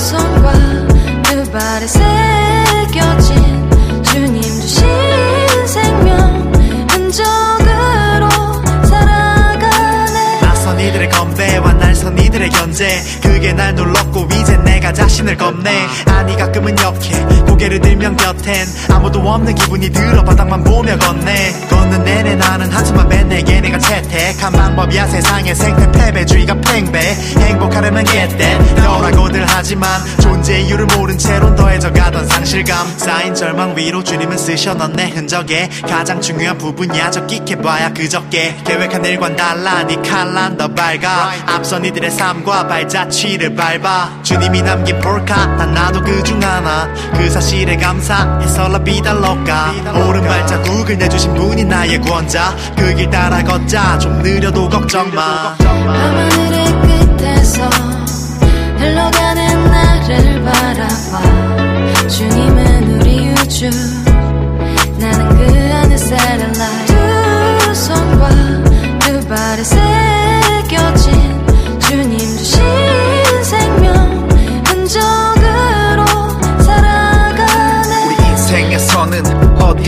[12.41, 13.03] 이들의 견제.
[13.22, 15.70] 그게 날 놀랐고 이제 내가 자신을 겁내.
[16.07, 17.45] 아니 가끔은 역해.
[17.47, 18.66] 고개를 들면 곁엔.
[18.88, 21.66] 아무도 없는 기분이 들어 바닥만 보며 걷네.
[21.68, 26.99] 걷는 내내 나는 한숨만 뱉내게 내가 채택한 방법이야 세상의 생태 패배주의가 팽배.
[27.01, 28.74] 행복하려면 that.
[28.80, 32.91] 너라고들 하지만 존재 이유를 모른 채로 더해져 가던 상실감.
[32.97, 38.57] 쌓인 절망 위로 주님은 쓰셔 넌내 흔적에 가장 중요한 부분이야 적기해봐야 그저께.
[38.64, 41.32] 계획한 일과는 달라 네 칼란 더 밝아.
[41.47, 44.22] 앞선 이들의 삶과 발자취를 밟아.
[44.22, 46.89] 주님이 남긴 폴카 난 나도 그중 하나.
[47.14, 49.72] 그 사실에 감사해서 라비달로가
[50.07, 52.55] 오른 발자국을 내주신 분이 나의 구원자.
[52.76, 55.55] 그 길 따라 걷자 좀 느려도 걱정 마.
[55.59, 56.64] 밤하늘의
[57.18, 57.68] 끝에서
[58.78, 62.09] 흘러가는 나를 바라봐.
[62.09, 63.68] 주님은 우리 우주
[64.99, 68.28] 나는 그 안에 셀라이 두 손과
[69.01, 69.76] 두 발에 새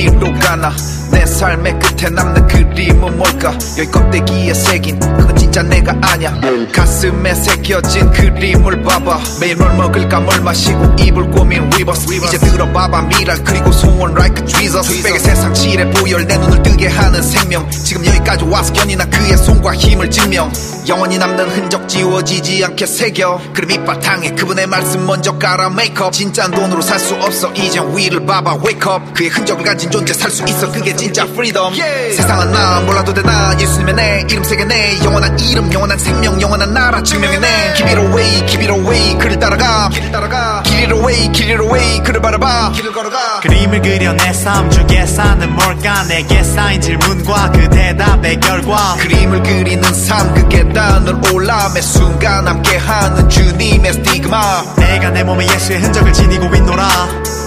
[0.04, 0.72] 흔 적으로 살아가네 우리 인생에서는 어디 어디로 가나?
[1.10, 3.52] 내 삶의 끝에 남는 그림은 뭘까?
[3.78, 6.40] 여기 껍데기에 새긴 그건 진짜 내가 아냐?
[6.72, 9.20] 가슴에 새겨진 그림을 봐봐.
[9.40, 15.02] 매일 뭘 먹을까 뭘 마시고 입을 꾸민 위버스 이제 들어봐봐 미랄 그리고 소원 like Jesus.
[15.02, 17.68] 백의 세상 칠에 보혈 내 눈을 뜨게 하는 생명.
[17.70, 20.50] 지금 여기까지 와서 견인한 그의 손과 힘을 증명.
[20.88, 23.40] 영원히 남는 흔적 지워지지 않게 새겨.
[23.54, 27.52] 그럼 이바탕에 그분의 말씀 먼저 깔아 메이크업 진짜 돈으로 살 수 없어.
[27.54, 29.12] 이젠 위를 봐봐 wake up.
[29.14, 30.70] 그의 흔적을 가진 존재 살 수 있어.
[30.70, 31.74] 그게 진짜 freedom.
[31.74, 33.54] 세상은 나 몰라도 되나?
[33.58, 37.74] 예수님의 내 이름 새겨내 영원한 이름 영원한 생명 영원한 나라 증명해내.
[37.76, 39.18] Keep it away keep it away.
[39.18, 39.88] 그를 따라가.
[39.88, 40.62] 길을 따라가.
[40.64, 42.02] 길 it away 길 it away.
[42.04, 42.72] 그를 바라봐.
[42.72, 43.40] 길을 걸어가.
[43.40, 46.04] 그림을 그려 내 삶 중에 사는 뭘까?
[46.08, 48.94] 내게 쌓인 질문과 그 대답의 결과.
[48.98, 54.74] 그림을 그리는 삶그 계단을 올라 매 순간 함께하는 주님의 스티그마.
[54.76, 56.88] 내가 내 몸에 예수의 흔적을 지니고 있노라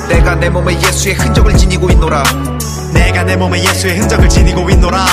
[0.09, 2.23] 내가 내 몸에 예수의 흔적을 지니고 있노라.
[2.93, 5.05] 내가 내 몸에 예수의 흔적을 지니고 있노라.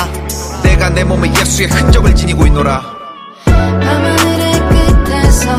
[0.62, 2.82] 내가 내 몸에 예수의 흔적을 지니고 있노라.
[3.44, 4.52] 밤하늘의
[5.04, 5.56] 끝에서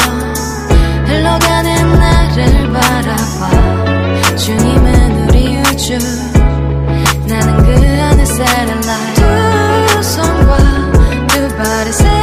[1.06, 4.36] 흘러가는 나를 바라봐.
[4.38, 5.98] 주님은 우리 우주
[7.28, 7.72] 나는 그
[8.02, 9.16] 안에 satellite
[9.88, 10.58] 두 손과
[11.28, 12.23] 두 발에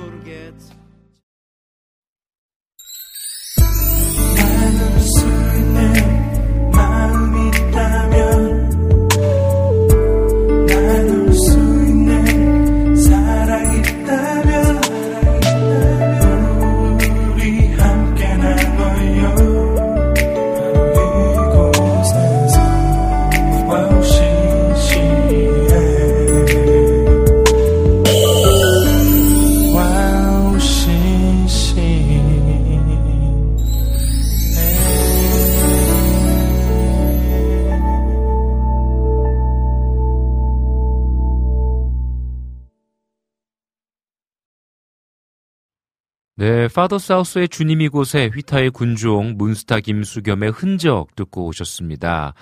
[46.41, 52.33] 네, 파더 사우스의 주님 이 곳에 휘타의 군종, 문스타 김수겸의 흔적 듣고 오셨습니다.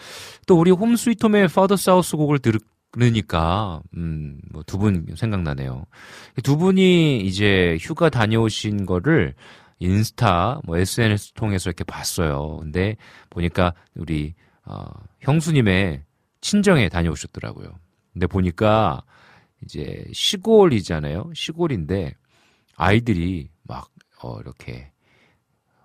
[0.47, 5.83] 또 우리 홈 스위트홈의 파더 사우스 곡을 들으니까 음, 뭐 두 분 생각나네요.
[6.43, 9.35] 두 분이 이제 휴가 다녀오신 거를
[9.79, 12.55] 인스타, 뭐 SNS 통해서 이렇게 봤어요.
[12.61, 12.95] 근데
[13.29, 14.33] 보니까 우리
[14.63, 14.85] 어,
[15.19, 16.03] 형수님의
[16.39, 17.67] 친정에 다녀오셨더라고요.
[18.13, 19.03] 근데 보니까
[19.65, 21.31] 이제 시골이잖아요.
[21.35, 22.13] 시골인데
[22.77, 23.58] 아이들이 막
[24.21, 24.91] 어, 이렇게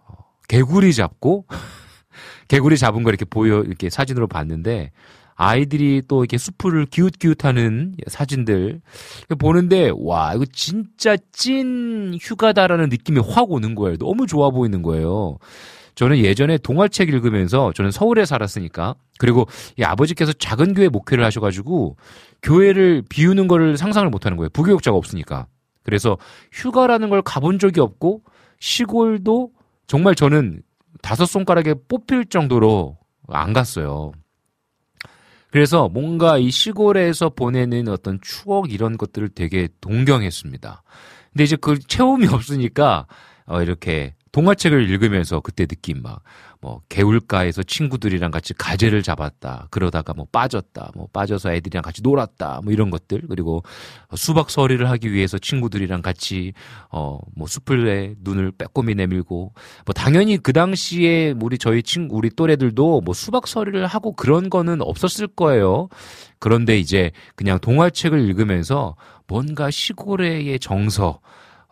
[0.07, 0.14] 어,
[0.49, 1.47] 개구리 잡고
[2.49, 4.93] 개구리 잡은 거 이렇게 보여 이렇게 사진으로 봤는데
[5.37, 8.80] 아이들이 또 이렇게 수풀을 기웃기웃하는 사진들
[9.39, 13.97] 보는데 와 이거 진짜 찐 휴가다라는 느낌이 확 오는 거예요.
[13.97, 15.39] 너무 좋아 보이는 거예요.
[15.97, 19.47] 저는 예전에 동화책 읽으면서 저는 서울에 살았으니까 그리고
[19.78, 21.97] 이 아버지께서 작은 교회 목회를 하셔가지고
[22.43, 24.49] 교회를 비우는 거를 상상을 못하는 거예요.
[24.51, 25.47] 부교육자가 없으니까.
[25.85, 26.18] 그래서
[26.53, 28.22] 휴가라는 걸 가본 적이 없고
[28.59, 29.53] 시골도
[29.87, 30.62] 정말 저는
[31.03, 32.97] 다섯 손가락에 뽑힐 정도로
[33.28, 34.12] 안 갔어요.
[35.51, 40.82] 그래서 뭔가 이 시골에서 보내는 어떤 추억 이런 것들을 되게 동경했습니다.
[41.32, 43.07] 근데 이제 그 체험이 없으니까
[43.47, 46.22] 어 이렇게 동화책을 읽으면서 그때 느낌 막,
[46.64, 49.68] 뭐, 개울가에서 친구들이랑 같이 가재를 잡았다.
[49.70, 50.92] 그러다가 뭐 빠졌다.
[50.94, 52.62] 뭐 빠져서 애들이랑 같이 놀았다.
[52.64, 53.24] 뭐 이런 것들.
[53.28, 53.62] 그리고
[54.14, 56.54] 수박 서리를 하기 위해서 친구들이랑 같이,
[56.90, 59.52] 어, 뭐 숲을에 눈을 빼꼼히 내밀고,
[59.84, 64.80] 뭐 당연히 그 당시에 우리 저희 친구, 우리 또래들도 뭐 수박 서리를 하고 그런 거는
[64.80, 65.90] 없었을 거예요.
[66.38, 68.96] 그런데 이제 그냥 동화책을 읽으면서
[69.26, 71.20] 뭔가 시골의 정서,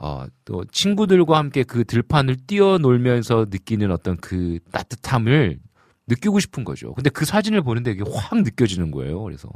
[0.04, 5.60] 어, 또 친구들과 함께 그 들판을 뛰어놀면서 느끼는 어떤 그 따뜻함을
[6.08, 6.92] 느끼고 싶은 거죠.
[6.94, 9.22] 근데 그 사진을 보는데 이게 확 느껴지는 거예요.
[9.22, 9.48] 그래서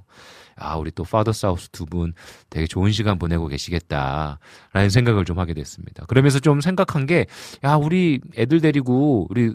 [0.56, 2.12] 아, 우리 또 파더 사우스 두 분
[2.48, 6.06] 되게 좋은 시간 보내고 계시겠다라는 생각을 좀 하게 됐습니다.
[6.06, 7.26] 그러면서 좀 생각한 게
[7.64, 9.52] 야, 우리 애들 데리고 우리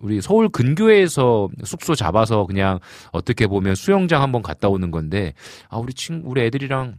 [0.00, 2.78] 우리 서울 근교에서 숙소 잡아서 그냥
[3.12, 5.32] 어떻게 보면 수영장 한번 갔다 오는 건데
[5.70, 6.96] 아, 우리 친 우리 애들이랑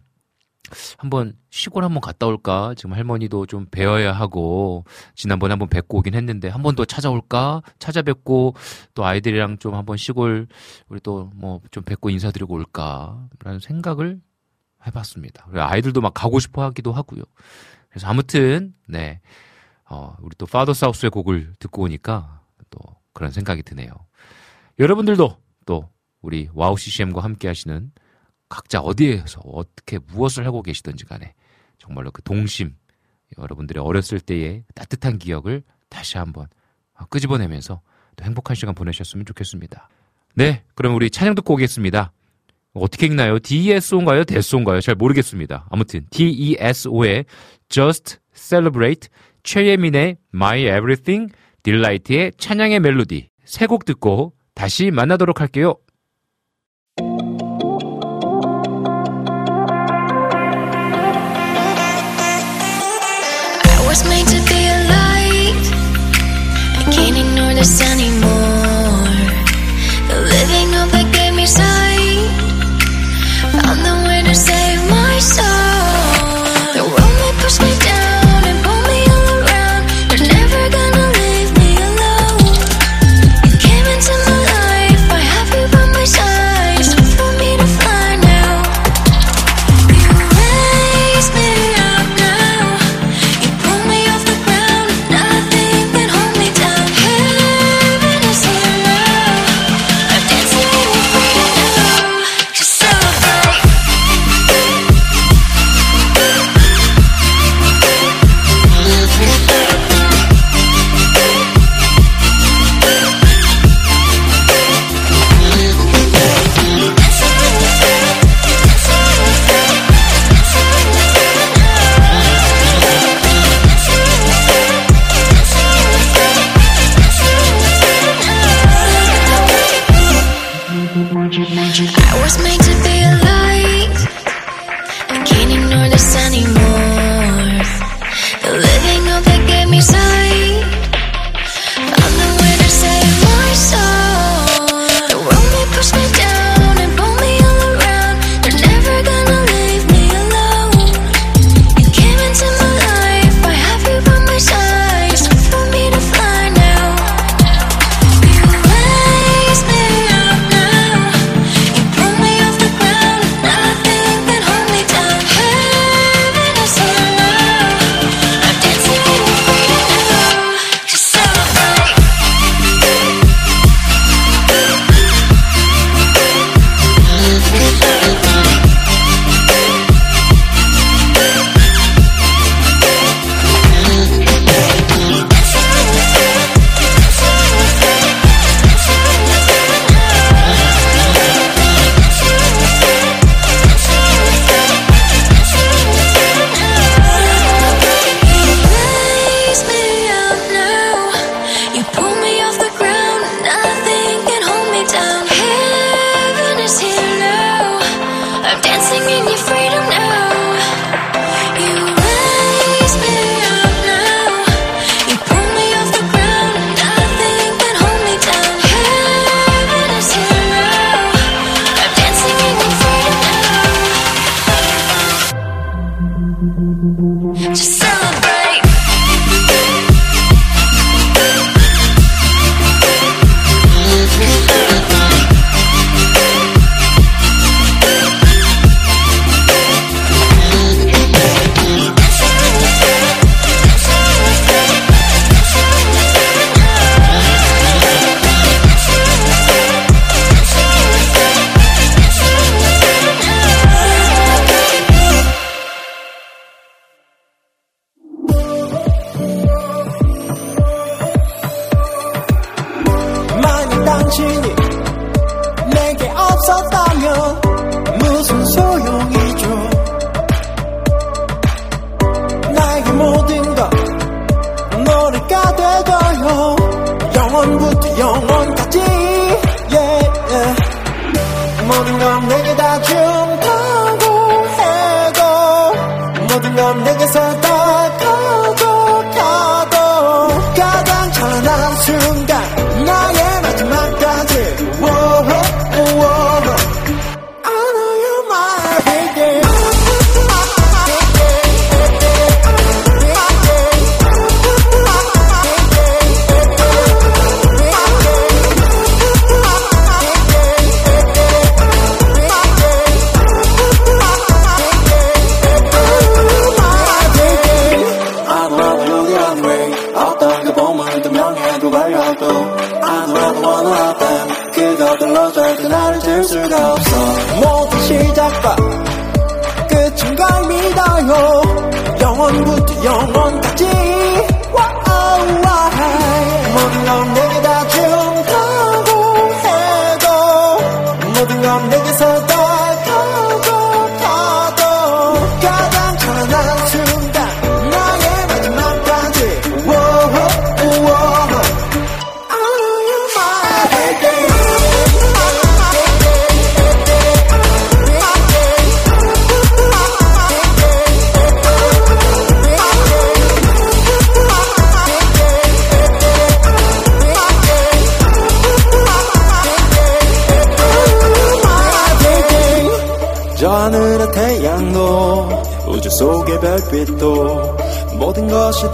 [0.97, 2.73] 한번 시골 한번 갔다 올까?
[2.75, 7.61] 지금 할머니도 좀 뵈어야 하고 지난번에 한번 뵙고 오긴 했는데 한 번 더 찾아올까?
[7.79, 8.55] 찾아뵙고
[8.93, 10.47] 또 아이들이랑 좀 한번 시골
[10.87, 14.19] 우리 또 뭐 좀 뵙고 인사드리고 올까라는 생각을
[14.87, 15.47] 해봤습니다.
[15.53, 17.23] 아이들도 막 가고 싶어 하기도 하고요.
[17.89, 19.19] 그래서 아무튼 네,
[19.89, 22.79] 어, 우리 또 파더 사우스의 곡을 듣고 오니까 또
[23.13, 23.89] 그런 생각이 드네요.
[24.77, 25.89] 여러분들도 또
[26.21, 27.91] 우리 와우 CCM과 함께 하시는
[28.49, 31.33] 각자 어디에서 어떻게 무엇을 하고 계시던지 간에
[31.77, 32.75] 정말로 그 동심
[33.37, 36.47] 여러분들의 어렸을 때의 따뜻한 기억을 다시 한번
[37.09, 37.81] 끄집어내면서
[38.15, 39.87] 또 행복한 시간 보내셨으면 좋겠습니다.
[40.35, 42.11] 네, 그럼 우리 찬양 듣고 오겠습니다.
[42.73, 43.39] 어떻게 읽나요?
[43.39, 44.23] DESO인가요?
[44.25, 44.81] 데스인가요?
[44.81, 45.67] 잘 모르겠습니다.
[45.71, 47.25] 아무튼 DESO의
[47.69, 49.09] Just Celebrate,
[49.43, 51.31] 최예민의 My Everything,
[51.63, 55.75] 딜라이트의 찬양의 멜로디 세 곡 듣고 다시 만나도록 할게요.
[67.63, 68.08] Sunny.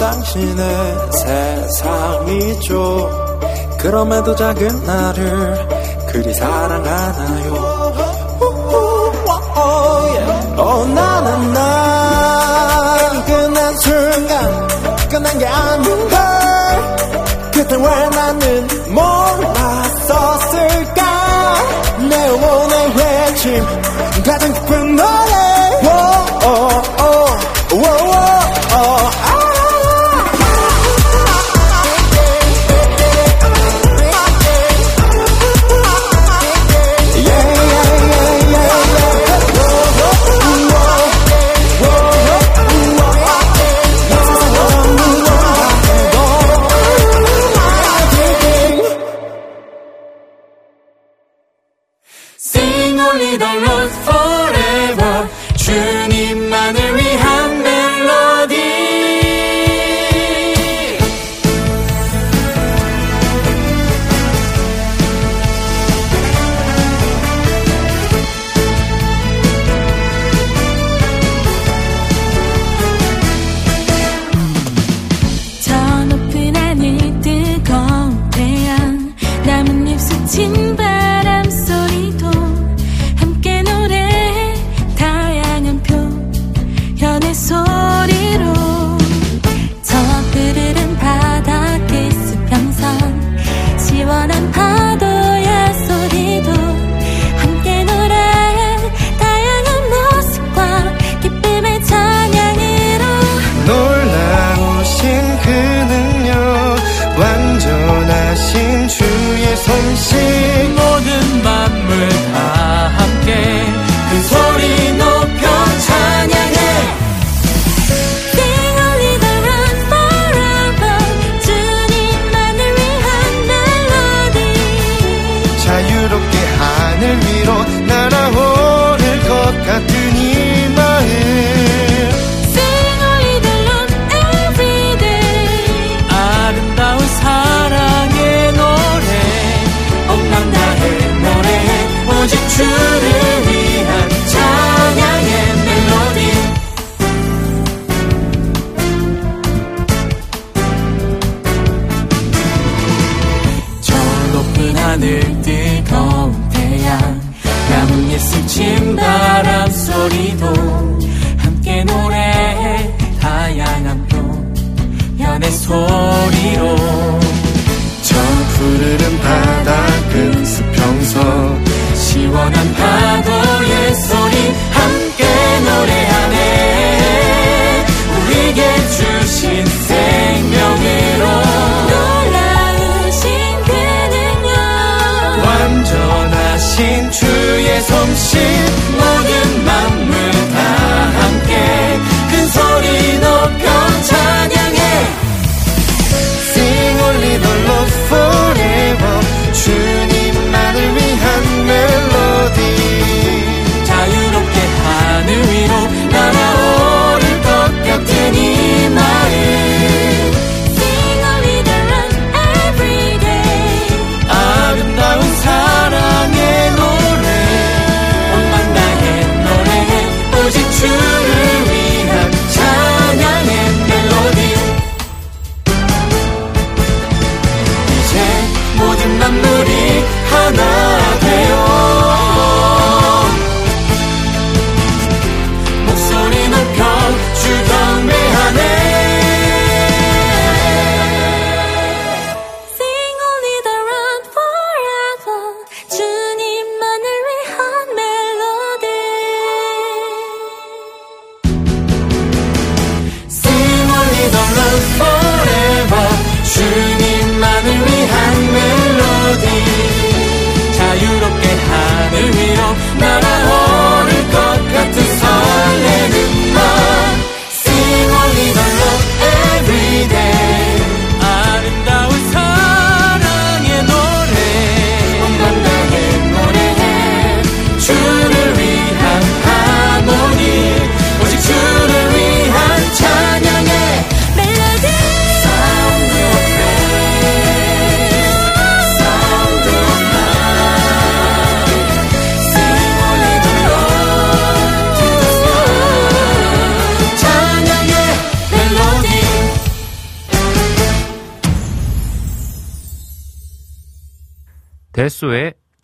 [0.05, 0.65] 당신의
[1.73, 2.69] 세상이죠
[3.79, 5.67] 그럼에도 작은 나를
[6.07, 7.53] 그리 사랑하나요?
[10.57, 14.67] 어 나는 날 끝난 순간
[15.09, 16.17] 끝난 게 아닌걸.
[17.51, 20.21] 그때 왜 나는 몰랐었을까?
[22.09, 23.65] 내 영혼의 외침
[24.23, 25.24] 가장 깊은 너.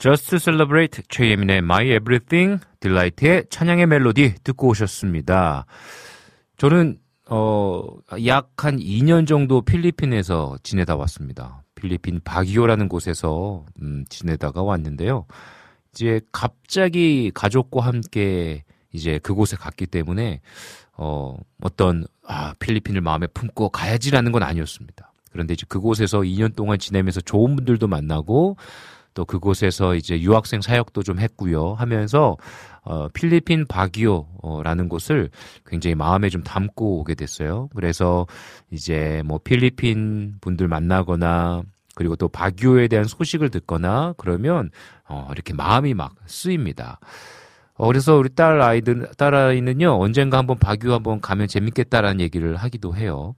[0.01, 5.67] Just Celebrate, 최예민의 My Everything, 딜라이트의 찬양의 멜로디 듣고 오셨습니다.
[6.57, 6.97] 저는
[7.29, 7.83] 어,
[8.25, 11.61] 약 한 2년 정도 필리핀에서 지내다 왔습니다.
[11.75, 15.27] 필리핀 바기오라는 곳에서 음, 지내다가 왔는데요.
[15.93, 20.41] 이제 갑자기 가족과 함께 이제 그곳에 갔기 때문에
[20.93, 25.13] 어, 어떤 아, 필리핀을 마음에 품고 가야지라는 건 아니었습니다.
[25.31, 28.57] 그런데 이제 그곳에서 2년 동안 지내면서 좋은 분들도 만나고
[29.13, 32.37] 또 그곳에서 이제 유학생 사역도 좀 했고요 하면서
[32.83, 35.29] 어, 필리핀 바기오라는 곳을
[35.65, 37.69] 굉장히 마음에 좀 담고 오게 됐어요.
[37.75, 38.25] 그래서
[38.71, 41.63] 이제 뭐 필리핀 분들 만나거나
[41.95, 44.71] 그리고 또 바기오에 대한 소식을 듣거나 그러면
[45.07, 46.99] 어, 이렇게 마음이 막 쓰입니다.
[47.75, 52.95] 어, 그래서 우리 딸 아이들, 딸 아이는요, 언젠가 한번 바기오 한번 가면 재밌겠다라는 얘기를 하기도
[52.95, 53.35] 해요.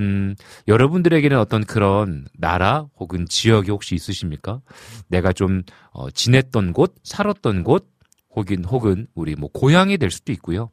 [0.00, 0.34] 음,
[0.66, 4.60] 여러분들에게는 어떤 그런 나라 혹은 지역이 혹시 있으십니까?
[5.08, 7.88] 내가 좀, 어, 지냈던 곳, 살았던 곳,
[8.34, 10.70] 혹은, 혹은 우리 뭐 고향이 될 수도 있고요.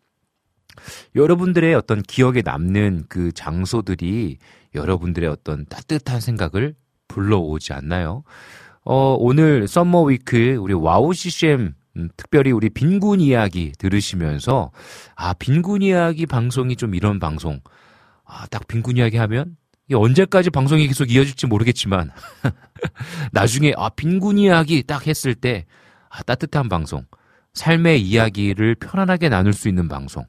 [1.15, 4.37] 여러분들의 어떤 기억에 남는 그 장소들이
[4.75, 6.75] 여러분들의 어떤 따뜻한 생각을
[7.07, 8.23] 불러오지 않나요?
[8.83, 14.71] 어, 오늘 Summer Week 우리 와우 CCM 음, 특별히 우리 빈군 이야기 들으시면서
[15.15, 17.59] 아, 빈군 이야기 방송이 좀 이런 방송.
[18.27, 19.55] 아, 딱 빈군 이야기 하면
[19.89, 22.11] 이 언제까지 방송이 계속 이어질지 모르겠지만
[23.31, 25.65] 나중에 아, 빈군 이야기 딱 했을 때
[26.09, 27.05] 아, 따뜻한 방송.
[27.53, 30.25] 삶의 이야기를 편안하게 나눌 수 있는 방송.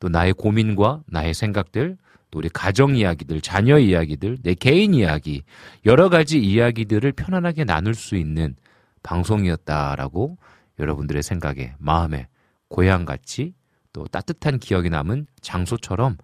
[0.00, 1.96] 또 나의 고민과 나의 생각들,
[2.30, 5.42] 또 우리 가정 이야기들, 자녀 이야기들, 내 개인 이야기,
[5.86, 8.54] 여러 가지 이야기들을 편안하게 나눌 수 있는
[9.02, 10.36] 방송이었다라고
[10.78, 12.28] 여러분들의 생각에, 마음에
[12.68, 13.54] 고향같이
[13.92, 16.18] 또 따뜻한 기억이 남은 장소처럼 어,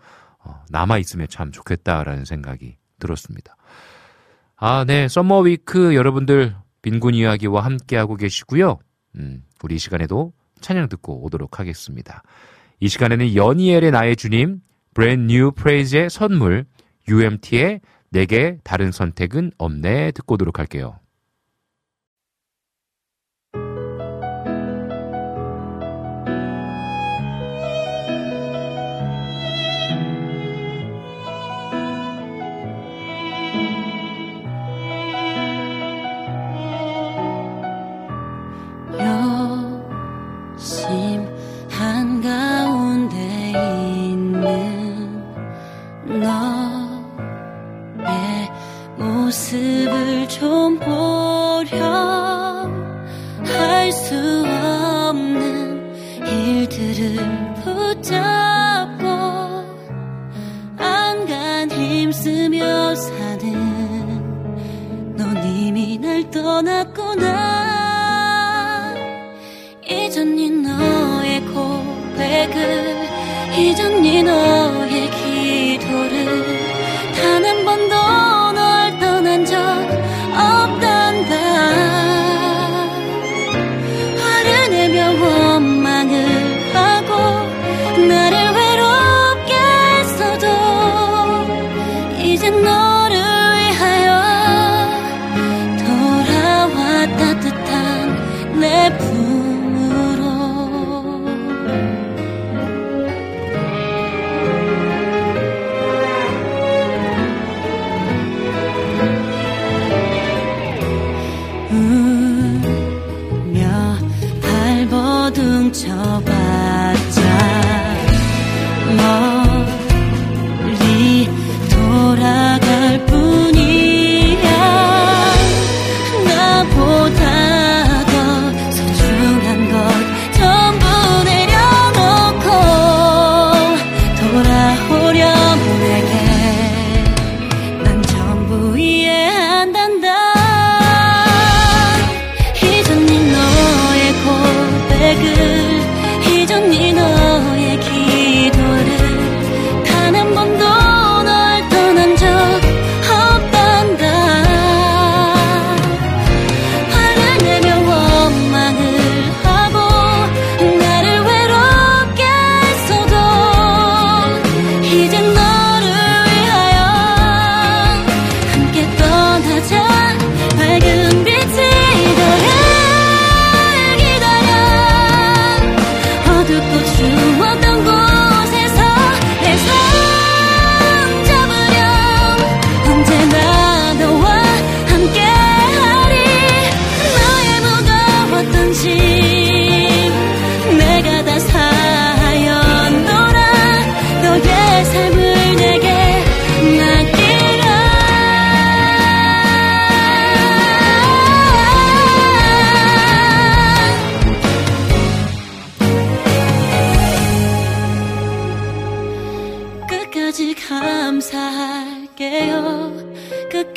[0.70, 3.56] 남아 있으면 참 좋겠다라는 생각이 들었습니다.
[4.56, 5.08] 아, 네.
[5.08, 8.78] Summer Week 여러분들 빈군 이야기와 함께 하고 계시고요.
[9.16, 12.22] 음, 우리 이 시간에도 찬양 듣고 오도록 하겠습니다.
[12.80, 14.60] 이 시간에는 연이엘의 나의 주님,
[14.92, 16.66] Brand New Praise의 선물,
[17.08, 17.80] UMT의
[18.10, 20.98] 내게 다른 선택은 없네 듣고 오도록 할게요.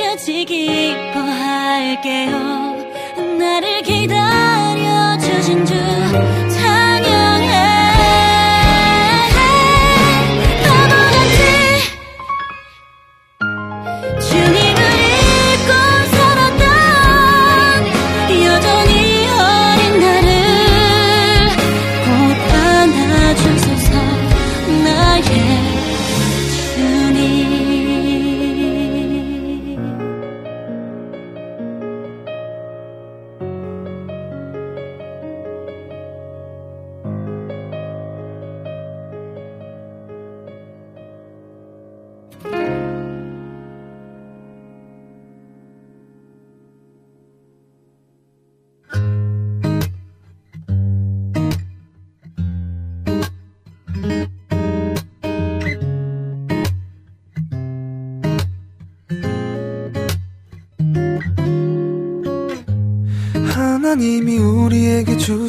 [0.08, 2.78] 끝까지 기 뻐할게요.
[3.38, 5.74] 나를 기다려 주신 주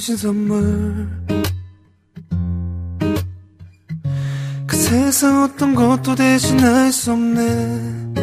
[0.08, 1.06] 주신 선물.
[4.66, 8.14] 그 세상 어떤 것도 대신할 수 없네.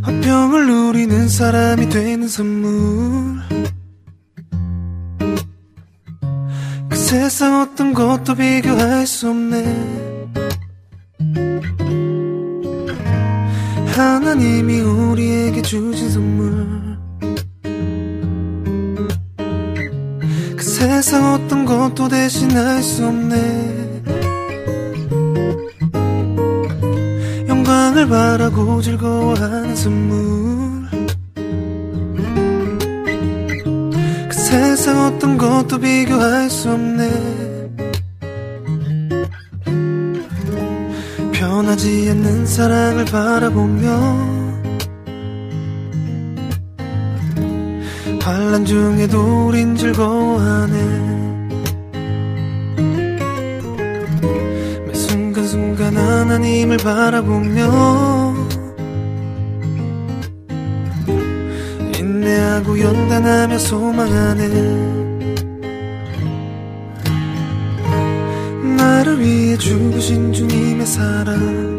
[0.00, 3.42] 화평을 누리는 사람이 되는 선물.
[6.88, 10.32] 그 세상 어떤 것도 비교할 수 없네.
[13.94, 16.75] 하나님이 우리에게 주신 선물
[20.86, 23.92] 세상 어떤 것도 대신할 수 없네.
[27.48, 30.86] 영광을 바라고 즐거워하는 선물.
[34.28, 37.10] 그 세상 어떤 것도 비교할 수 없네.
[41.32, 44.35] 변하지 않는 사랑을 바라보며
[48.46, 50.76] 환란 중에도 우린 즐거워하네.
[54.86, 58.34] 매 순간순간 하나님을 바라보며
[61.98, 64.48] 인내하고 연단하며 소망하네.
[68.76, 71.75] 나를 위해 죽으신 주님의 사랑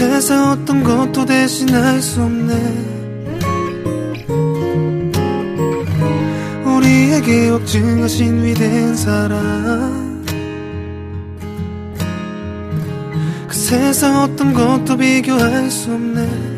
[0.00, 2.54] 세상 어떤 것도 대신할 수 없네.
[6.64, 10.24] 우리에게 확증하신 위대한 사랑.
[13.46, 16.49] 그 세상 어떤 것도 비교할 수 없네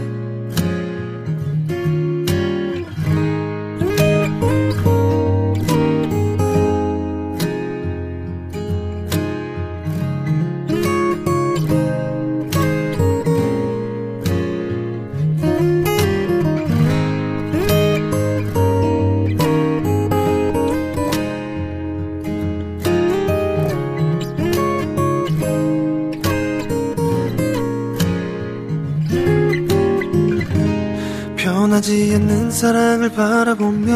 [32.63, 33.93] 사랑을 바라보며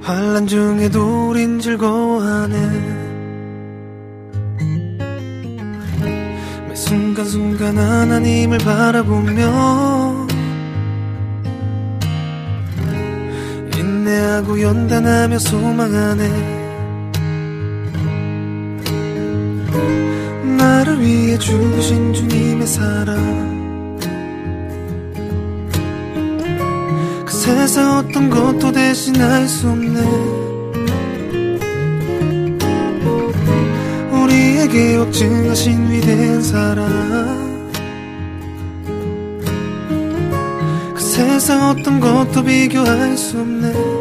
[0.00, 2.56] 환란 중에도 우린 즐거워하네.
[6.68, 10.28] 매 순간순간 하나님을 바라보며
[13.76, 16.28] 인내하고 연단하며 소망하네.
[20.56, 23.57] 나를 위해 죽으신 주님의 사랑
[27.48, 30.00] 세상 어떤 것도 대신할 수 없네.
[34.12, 37.70] 우리에게 확증하신 위대한 사랑.
[40.94, 43.97] 그 세상 어떤 것도 비교할 수 없네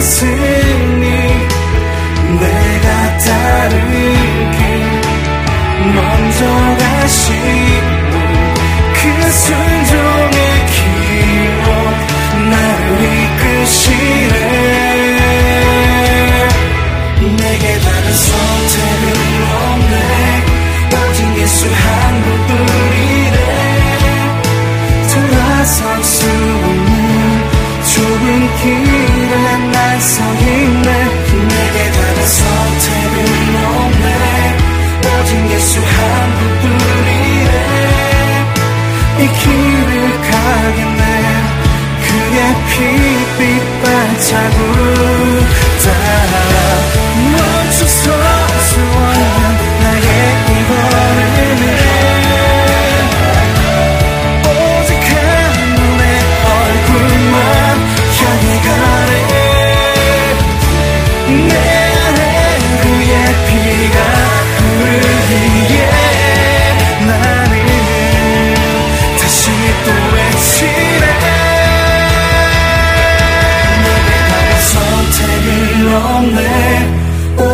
[0.00, 1.10] 있으니
[2.40, 3.89] 내가 다른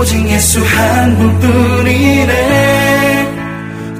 [0.07, 2.33] 오직 예수 한 분뿐이네.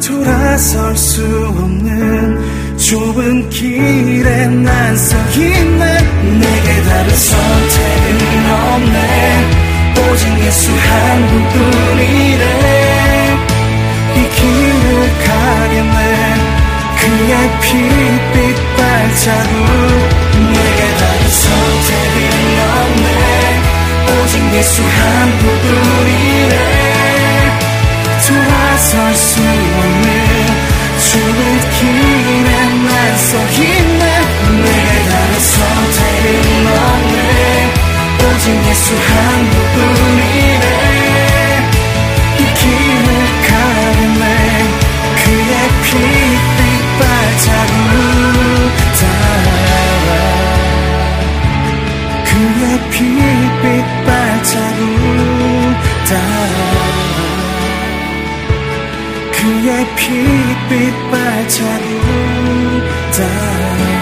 [0.07, 5.99] 돌아설 수 없는 좁은 길에 난 서 있네
[6.39, 8.99] 내게 다른 선택은 없네.
[10.13, 12.45] 오직 예수 한 분뿐이네.
[14.15, 15.99] 이 길을 가겠네
[17.01, 18.37] 그의 핏빛
[18.77, 19.59] 발자국
[20.53, 22.36] 내게 다른 선택은
[24.57, 26.55] 예수한 분뿐이네
[28.27, 30.07] 돌아설 수 없는
[30.99, 32.49] 죽을 길에
[32.89, 34.05] 날서 있네
[34.65, 37.75] 내가 서두른 없네
[38.25, 39.15] 오직 예수한
[39.51, 40.67] 분뿐이네
[42.39, 43.09] 이 길을
[43.49, 44.25] 가르네.
[45.23, 45.53] 그의
[45.85, 46.65] 핏빛
[46.99, 47.77] 발자국
[49.01, 49.49] 따라
[52.25, 54.06] 그의 핏빛
[56.09, 56.55] 따라
[59.33, 61.91] 그의 빛빛 발자국
[63.13, 63.96] 따라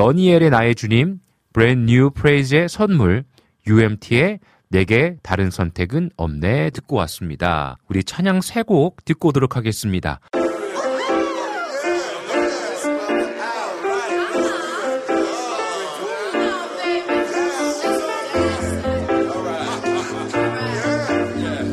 [0.00, 1.18] 네, 연이엘의 나의 주님,
[1.52, 3.24] Brand New Praise의 선물,
[3.66, 4.38] UMT의
[4.70, 7.76] 내게 다른 선택은 없네 듣고 왔습니다.
[7.86, 10.20] 우리 찬양 세 곡 듣고 오도록 하겠습니다.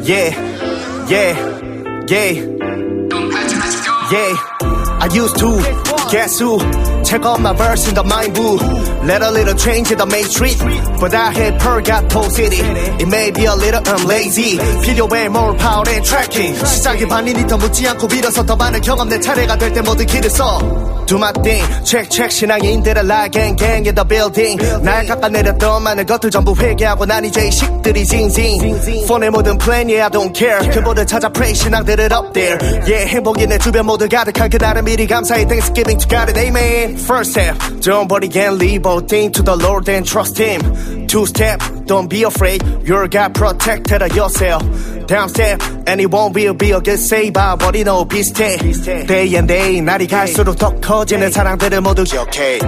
[0.04, 0.32] Yeah,
[1.10, 1.34] yeah,
[2.10, 2.34] yeah.
[4.10, 4.36] Yeah,
[5.02, 5.60] I used to
[6.10, 6.58] guess who?
[7.08, 8.97] Check out my verse in the mind boo.
[9.07, 10.59] Let a little change in the main street.
[11.01, 12.62] But I had Purgato City.
[13.03, 14.59] It may be a little um, lazy.
[14.83, 16.55] 필요해 more power and tracking.
[16.55, 20.31] 시작이 반이니 더 묻지 않고 빌어서 더 많은 경험 내 차례가 될 때 모든 길을
[20.31, 20.59] 써.
[21.07, 24.57] Do my thing, check check 신앙인들의 lie gang gang in the building.
[24.83, 29.07] 날 깎아내렸던 많은 것들 전부 회개하고 난 이제 식들이 징징.
[29.09, 30.61] 폰의 모든 plan yeah I don't care.
[30.70, 32.57] 그보다 찾아 pray 신앙들을 up there.
[32.87, 36.97] Yeah 행복이 내 주변 모두 가득한 그날을 미리 감사해 Thanksgiving to God and amen.
[36.97, 41.07] First step, don't worry and leave all things to the Lord and trust Him.
[41.07, 42.62] Two step, don't be afraid.
[42.85, 44.62] You're God protected of yourself.
[45.07, 47.57] Down step, anyone will be a good saver.
[47.59, 48.57] 머리 너 비슷해.
[49.07, 52.61] Day and day, 날이 갈수록 더 커지는 사랑들을 모두 기억해.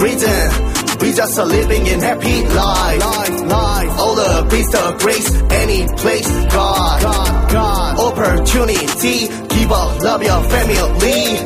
[0.00, 2.99] Reason, we just are living in happy life.
[3.45, 3.99] life.
[3.99, 7.01] All the peace, the grace, any place, God.
[7.01, 7.99] God, God.
[7.99, 10.75] Opportunity, give up, love your family.
[11.03, 11.39] Leave.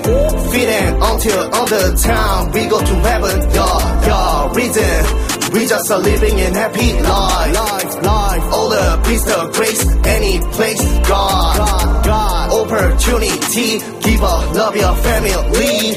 [0.51, 3.39] Feeding until all the time, we go to heaven.
[3.51, 4.53] Yeah, yeah.
[4.53, 5.31] Reason.
[5.51, 8.43] We just are living in happy life, life, life.
[8.53, 12.50] All the peace, the grace, any place, God, God, God.
[12.51, 15.95] Opportunity, give up, love your family.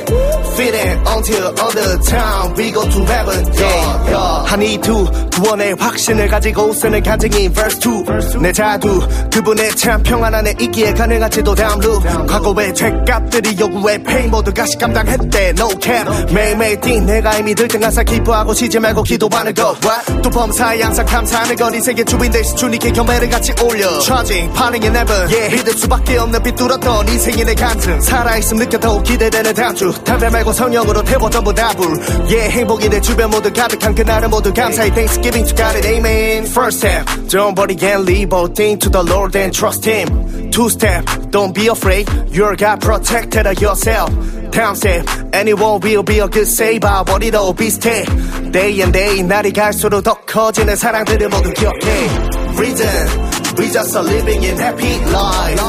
[0.55, 4.45] Feeding until all the time, we go to heaven, yeah, yeah.
[4.47, 5.05] I need to
[5.35, 8.39] 구원의 확신을 가지고 쓰는 간증인 verse 2.
[8.41, 9.01] 내 자두,
[9.33, 11.99] 그분의 참 평안 안에 있기에 가능할지도 다음 루.
[12.29, 16.33] 과거의 죄값들이 요구의 페인 모두가 시 감당했대, no cap.
[16.33, 19.75] 매일매일 띵 내가 이미 들뜬 항상 기뻐하고 쉬지 말고 기도하는 거.
[19.83, 20.23] What?
[20.23, 24.01] 또 범사에 항상 감사하는 건 이 세계 주인 대신 주님께 경배를 같이 올려.
[24.01, 25.27] Charging, 반응이 never.
[25.35, 28.01] Yeah, 믿을 수밖에 없는 삐뚤었던 인생의 내 간증.
[28.01, 29.93] 살아있음 느껴 더욱 기대되는 다음 주.
[30.05, 31.89] 담배 말고 성령으로 태워 전부 다 불.
[32.29, 34.93] Yeah, 행복이 내 주변 모두 가득한 그날은 모두 감사해.
[34.93, 36.45] Thanksgiving to God and amen.
[36.47, 40.51] First step, don't worry and leave all things to the Lord and trust Him.
[40.51, 42.09] Two step, don't be afraid.
[42.31, 44.11] You're God protected yourself.
[44.53, 47.03] Down step, anyone will be a good saver.
[47.07, 48.05] 머리도 비슷해.
[48.53, 52.09] Day and day, 날이 갈수록 더 커지는 사랑들을 모두 기억해.
[52.57, 55.61] Reason, we just are living in happy life.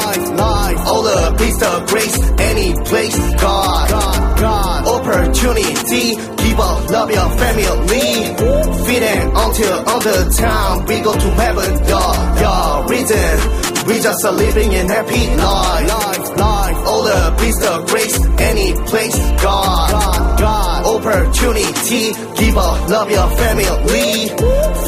[0.87, 3.91] All the peace, the grace, any place, God.
[4.85, 8.35] Opportunity, give up, love your family.
[8.85, 12.87] Feeding until all the time, we go to heaven, yeah, yeah.
[12.87, 15.87] Reason, we just are living in happy life.
[15.87, 16.77] life, life.
[16.87, 19.91] All the peace, the grace, any place, God.
[19.91, 20.74] God, God
[21.04, 23.64] Opportunity, give up, love your family.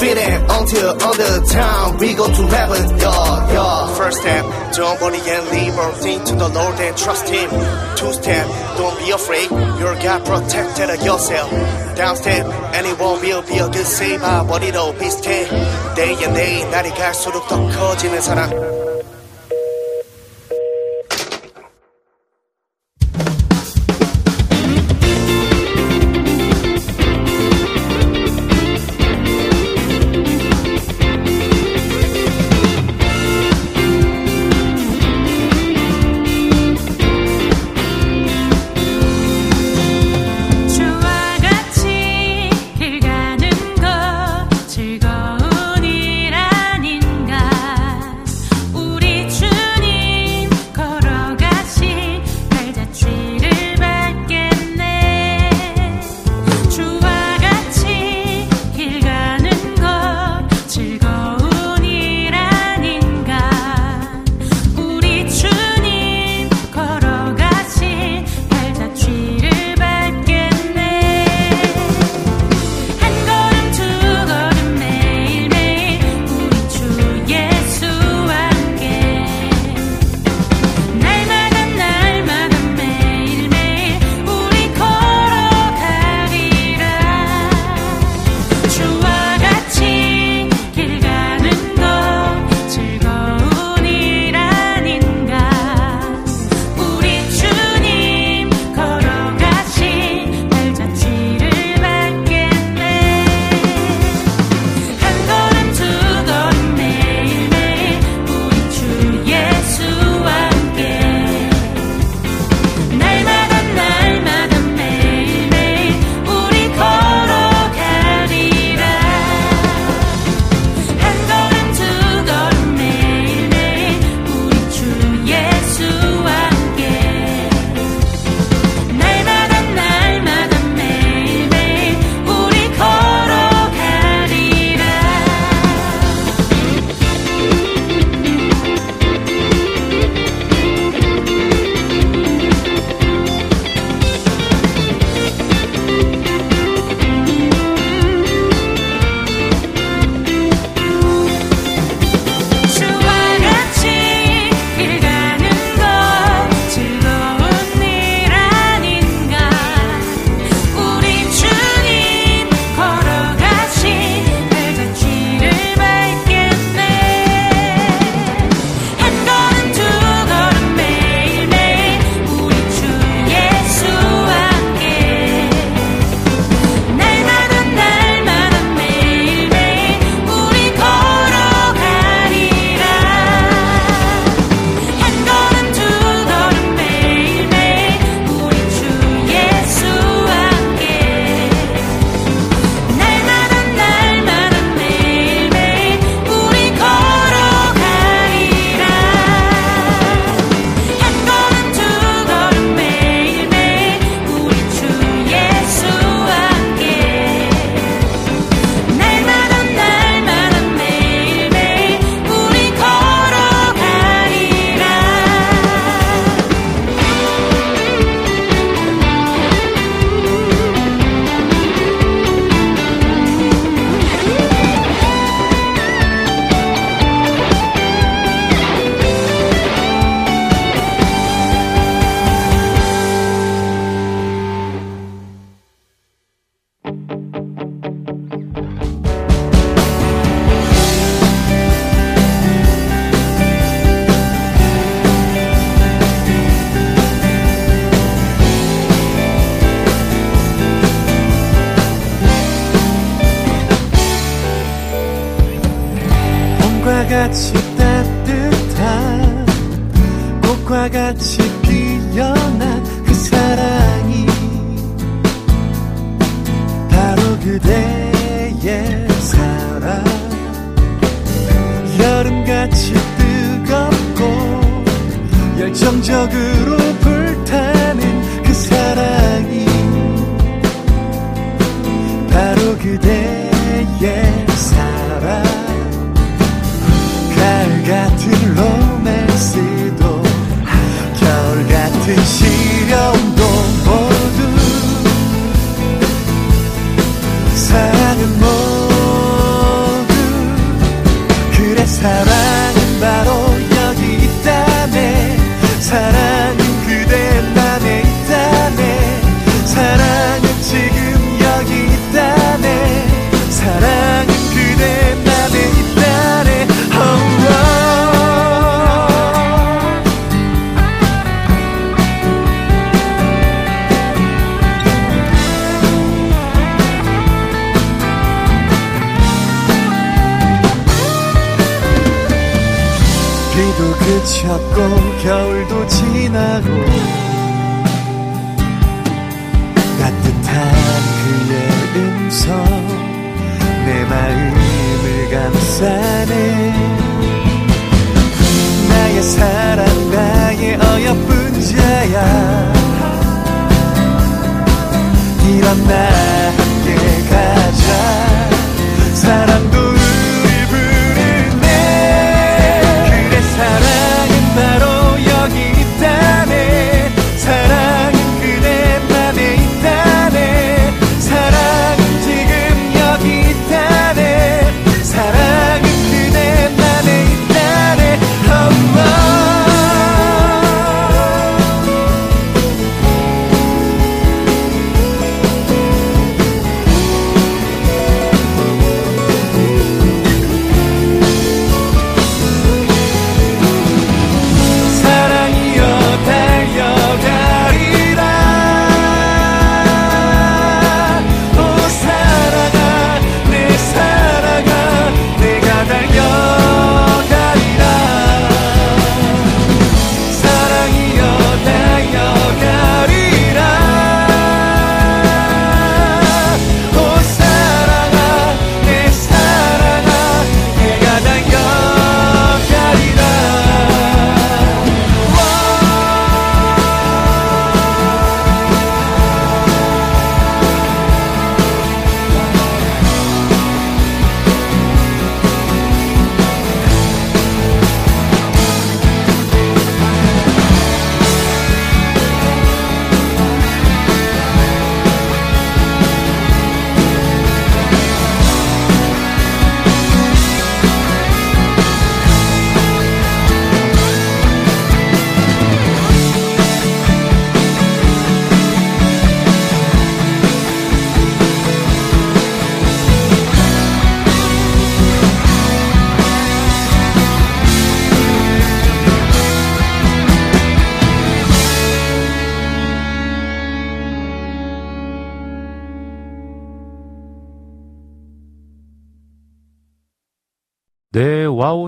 [0.01, 3.95] Feeding until all the time, we go to heaven, yeah, yeah.
[3.95, 4.45] First step,
[4.75, 7.51] don't worry and leave everything to the Lord and trust Him.
[7.97, 8.47] Two step,
[8.77, 11.51] don't be afraid, you're God protected of yourself.
[11.97, 14.45] Down step, anyone will be a good saver.
[14.49, 15.47] 머리도 비슷해.
[15.95, 18.51] Day and day, 날이 갈수록 더 커지는 사랑.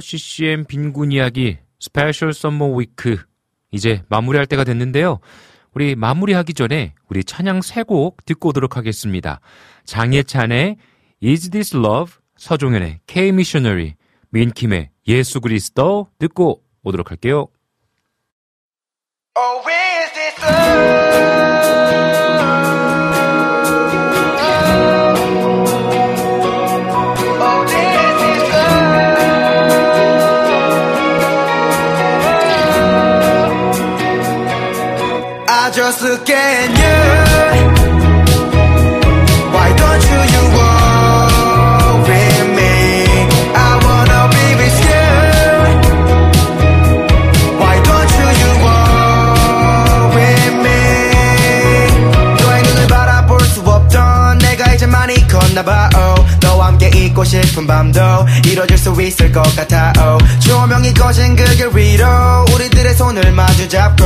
[0.10, 3.18] CCM 빈군 이야기 Special Summer Week
[3.72, 5.19] 이제 마무리할 때가 됐는데요.
[5.76, 9.40] 우리 마무리하기 전에 우리 찬양 세 곡 듣고 오도록 하겠습니다.
[9.86, 10.77] 장예찬의
[11.23, 13.94] Is This Love, 서종현의 K-Missionary,
[14.31, 17.48] 민킴의 예수 그리스도 듣고 오도록 할게요.
[19.38, 19.61] Oh,
[35.71, 37.28] Just look at you.
[54.99, 56.38] 많이 컸나봐 oh.
[56.41, 58.01] 너와 함께 있고 싶은 밤도
[58.45, 60.39] 이뤄질 수 있을 것 같아 oh.
[60.41, 62.05] 조명이 꺼진 그길 위로
[62.53, 64.03] 우리들의 손을 마주 잡고.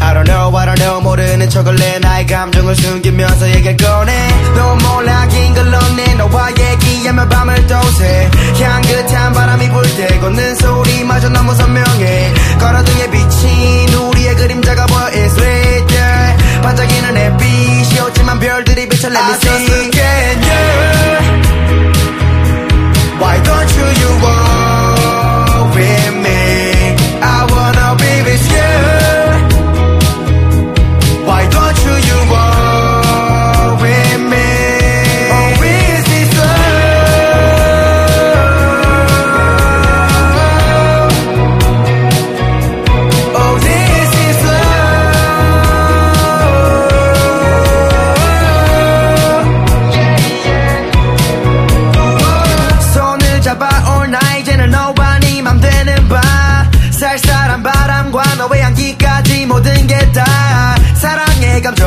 [0.00, 4.28] I don't know I don't know 모르는 척을 내 나의 감정을 숨기면서 얘기를 꺼내.
[4.56, 8.28] 너 몰라 긴걸 넣네 너와 얘기하면 밤을 또새
[8.60, 12.34] 향긋한 바람이 불 때 걷는 소리마저 너무 선명해.
[12.58, 16.25] 걸어등에 비친 우리의 그림자가 보여 It's right there
[16.66, 20.75] 반짝이는 햇빛이 없지만 별들이 비쳐 Let me see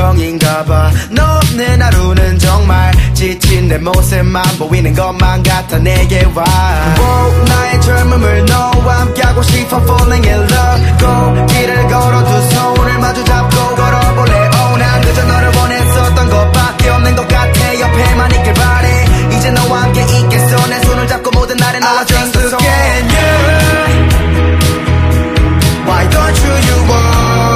[0.10, 6.44] 감정인가 봐 너 없는 하루는 정말 지친 내 모습만 보이는 것만 같아 내게 와.
[6.98, 10.98] Wow, 나의 젊음을 너와 함께하고 싶어 falling in love.
[11.00, 14.34] go 길을 걸어 두 손을 마주 잡고 걸어볼래.
[14.34, 17.80] Oh 난 그저 너를 원했었던 것밖에 없는 것 같아.
[17.80, 19.06] 옆에만 있길 바래.
[19.38, 20.68] 이제 너와 함께 있겠어.
[20.68, 23.30] 내 손을 잡고 모든 날에 나와 just look at you
[25.86, 27.49] Why don't you you walk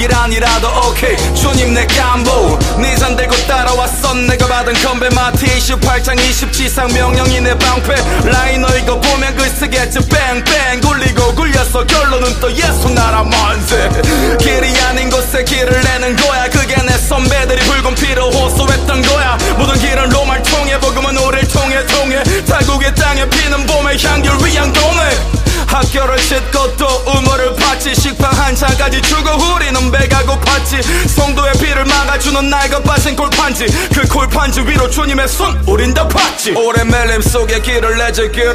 [0.00, 1.14] 길 아니라도 오케이.
[1.34, 4.14] 주님 내 깜보 네잔 들고 따라왔어.
[4.14, 7.94] 내가 받은 건배 마티 28장 27상 명령이 내 방패.
[8.24, 9.98] 라이너 이거 보면 글 쓰겠지.
[10.08, 13.90] 뺑뺑 굴리고 굴려서 결론은 또 예수 나라 만세.
[14.38, 16.48] 길이 아닌 곳에 길을 내는 거야.
[16.48, 19.36] 그게 내 선배들이 붉은 피로 호소했던 거야.
[19.58, 22.22] 모든 길은 로마를 통해 복음은 우리를 통해 통해.
[22.48, 25.39] 탈국의 땅에 피는 봄의 향기를 위한 공회
[25.70, 27.94] 학교를 짓고 또 우물을 팠지.
[27.94, 31.08] 식빵 한 잔까지 주고 우리는 배가 고팠지.
[31.08, 33.66] 성도의 피를 막아주는 낡아 빠진 골판지.
[33.94, 36.52] 그 골판지 위로 주님의 손 우린 다 봤지.
[36.52, 38.54] 오랜 멜림 속에 길을 내지 길을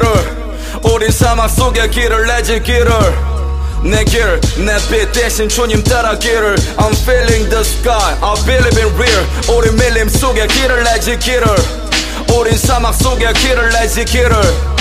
[0.82, 2.92] 우린 사막 속에 길을 내지 길을.
[3.82, 6.56] 내 길, 내빛 대신 주님 따라 길을.
[6.76, 9.26] I'm feeling the sky, I believe in real.
[9.48, 11.46] 우린 밀림 속에 길을 내지 길을.
[12.34, 14.75] 우린 사막 속에 길을 내지 길을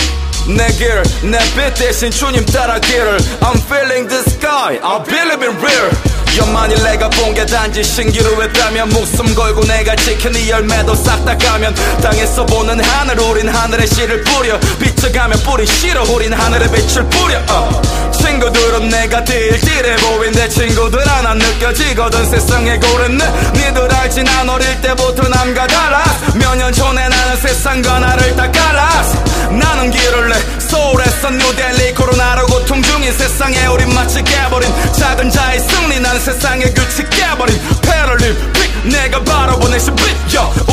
[0.47, 5.57] 내 길, 내 빛 대신 주님 따라 길을 I'm feeling the sky, I believe in
[5.61, 5.91] real
[6.38, 11.76] 연만일 내가 본 게 단지 신기루 했다면 목숨 걸고 내가 지킨 이 열매도 싹다 까면
[12.02, 14.58] 땅에서 보는 하늘 우린 하늘의 씨를 뿌려.
[14.80, 17.40] 비춰가면 뿌린 씨로 우린 하늘의 빛을 뿌려.
[17.50, 17.82] 어.
[18.14, 22.26] 친구들은 내가 딜딜해 보인 내 친구들 하나 느껴지거든.
[22.30, 24.24] 세상에 고른 내 니들 알지?
[24.24, 26.04] 난 어릴 때부터 남과 달라
[26.36, 29.24] 몇 년 전에 나는 세상과 나를 다 갈랐어.
[29.52, 30.36] 나는 길을 내
[30.68, 36.00] 서울에서 뉴델리 코로나로 고통 중인 세상에 우린 마치 깨버린 작은 자의 승리.
[36.00, 40.04] 나는 세상의 규칙 깨버린 패럴림픽 내가 바라보낸 시빛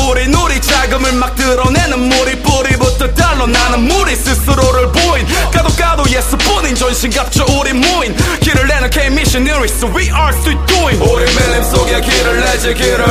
[0.09, 2.41] 우린 우리 자금을 막 드러내는 무리.
[2.41, 4.15] 뿌리부터 달로 나는 무리.
[4.15, 5.27] 스스로를 보인.
[5.51, 8.15] 가도 가도 예수뿐인 존신갑죠 우리 무인.
[8.41, 10.99] 길을 내는 K-missionaries we are still doing.
[11.03, 13.05] 우린 밀림 속에 길을 내지 길을.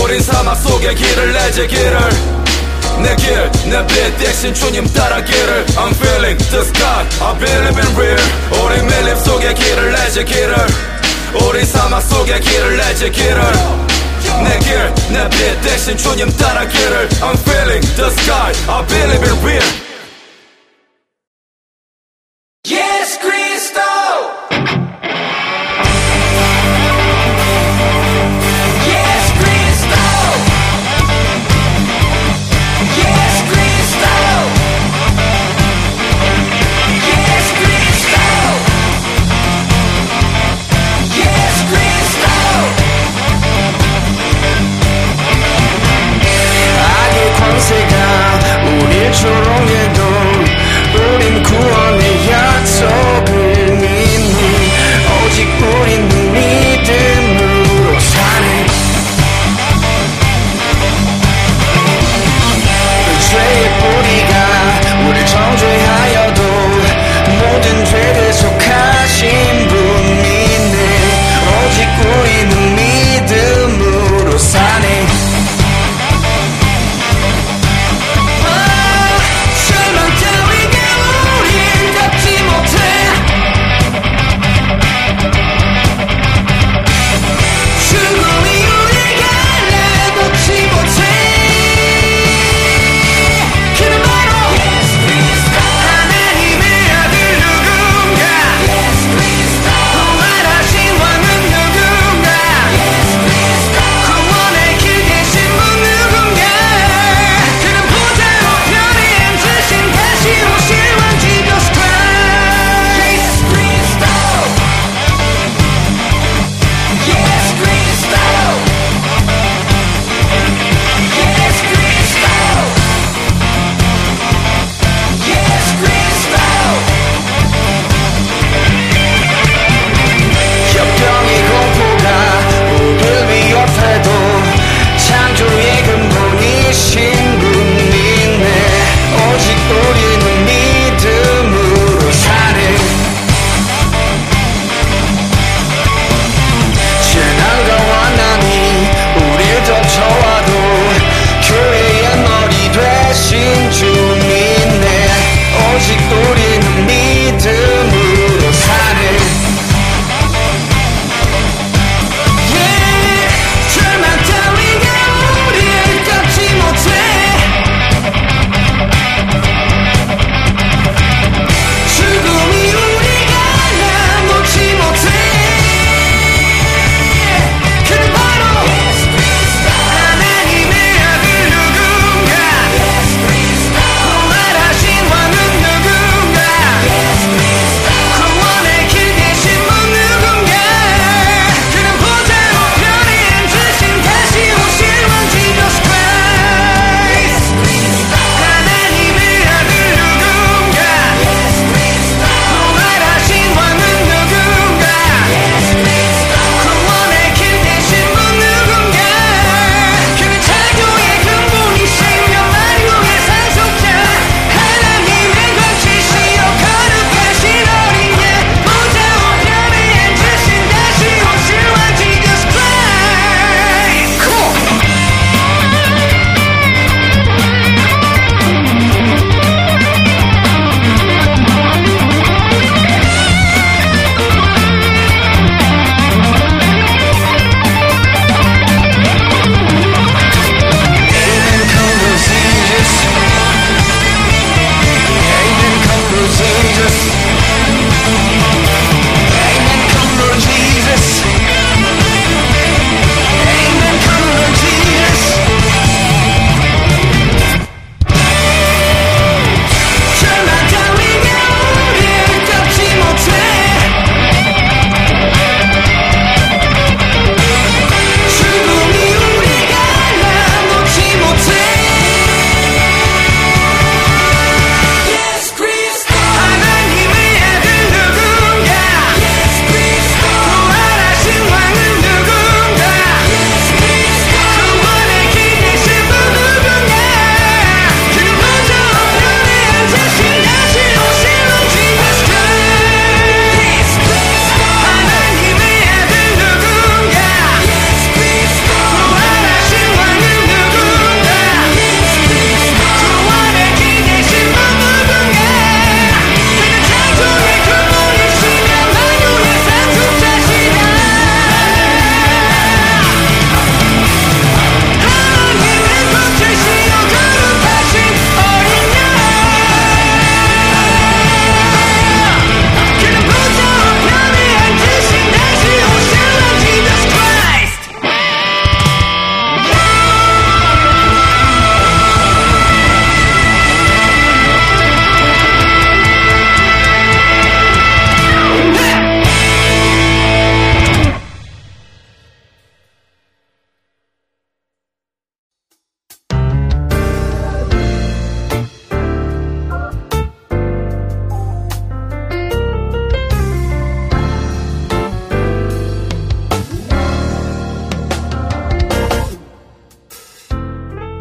[0.00, 1.98] 우린 사막 속에 길을 내지 길을.
[3.02, 5.66] 내 길, 내빛 대신 주님 따라 길을.
[5.76, 8.18] I'm feeling the sky, I believe in real.
[8.50, 10.89] 우리 밀림 속에 길을 내지 길을
[11.34, 13.40] 우리 사막 속에 길을 내지 길을
[14.44, 19.62] 내 길, 내빛 대신 주님 따라 길을 I'm feeling the sky, I believe in real
[22.64, 24.79] Yes, Cristo.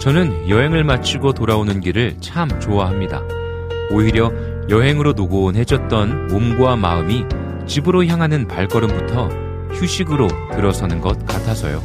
[0.10, 3.22] 저는 여행을 마치고 돌아오는 길을 참 좋아합니다.
[3.91, 4.31] 오히려
[4.68, 7.26] 여행으로 노곤해졌던 몸과 마음이
[7.68, 9.30] 집으로 향하는 발걸음부터
[9.72, 11.84] 휴식으로 들어서는 것 같아서요.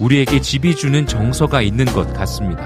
[0.00, 2.64] 우리에게 집이 주는 정서가 있는 것 같습니다.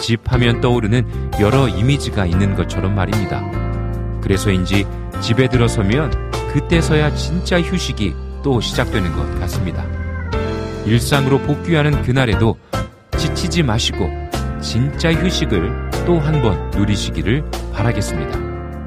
[0.00, 1.04] 집 하면 떠오르는
[1.42, 3.42] 여러 이미지가 있는 것처럼 말입니다.
[4.22, 4.86] 그래서인지
[5.20, 9.84] 집에 들어서면 그때서야 진짜 휴식이 또 시작되는 것 같습니다.
[10.86, 12.56] 일상으로 복귀하는 그날에도
[13.22, 14.10] 지치지 마시고
[14.60, 18.38] 진짜 휴식을 또 한 번 누리시기를 바라겠습니다.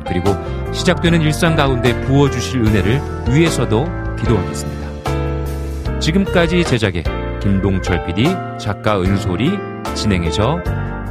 [0.08, 0.36] 그리고
[0.74, 3.86] 시작되는 일상 가운데 부어주실 은혜를 위해서도
[4.20, 6.00] 기도하겠습니다.
[6.00, 7.04] 지금까지 제작의
[7.42, 8.26] 김동철 PD,
[8.60, 9.52] 작가 은솔이,
[9.96, 10.60] 진행의 저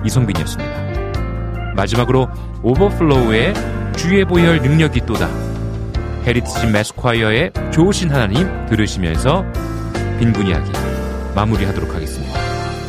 [0.04, 1.72] 이성빈이었습니다.
[1.74, 2.28] 마지막으로
[2.62, 3.54] 오버플로우의
[3.96, 5.28] 주의 보혈 능력이 또다
[6.26, 9.44] Heritage Mass Choir의 좋으신 하나님 들으시면서
[10.18, 10.70] 빈군 이야기
[11.34, 12.03] 마무리하도록 하겠습니다.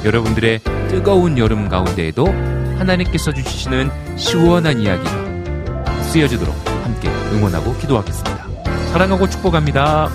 [0.05, 0.59] 여러분들의
[0.89, 2.27] 뜨거운 여름 가운데에도
[2.77, 8.47] 하나님께서 주시는 시원한 이야기가 쓰여지도록 함께 응원하고 기도하겠습니다.
[8.91, 10.09] 사랑하고 축복합니다.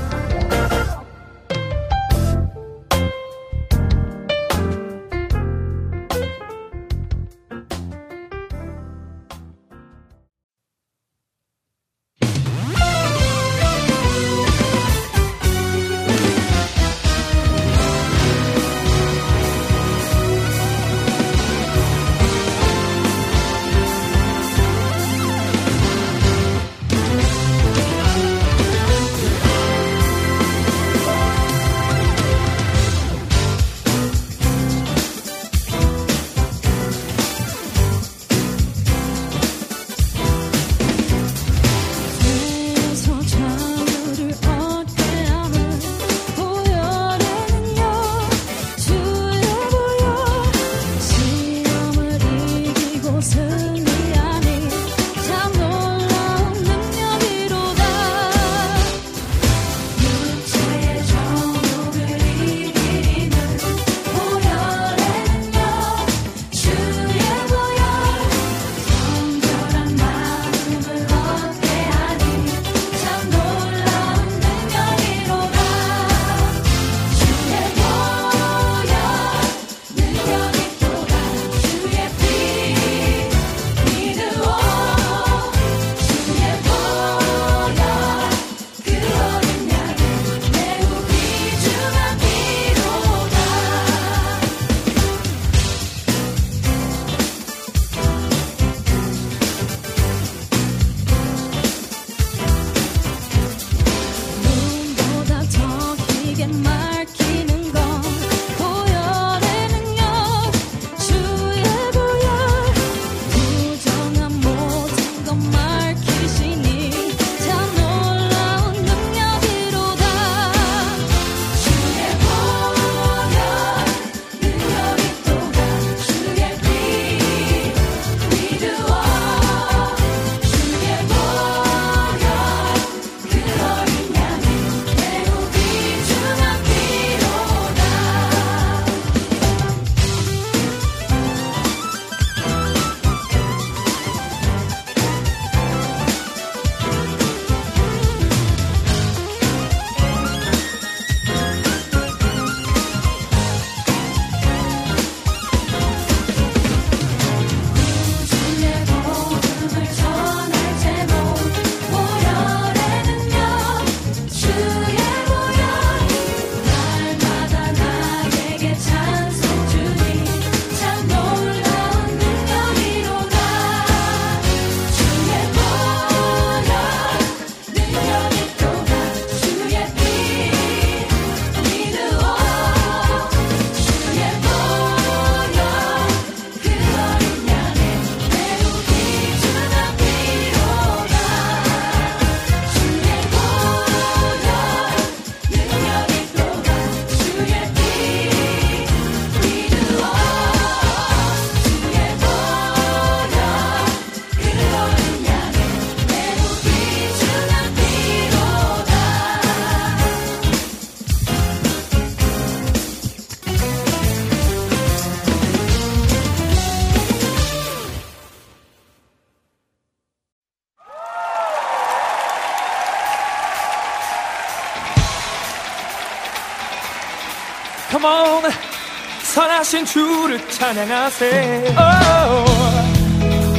[229.71, 232.45] 되신 주를 찬양하세 oh,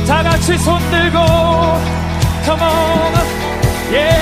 [0.05, 1.17] 다 같이 손 들고
[2.43, 3.13] Come on
[3.93, 4.20] yeah.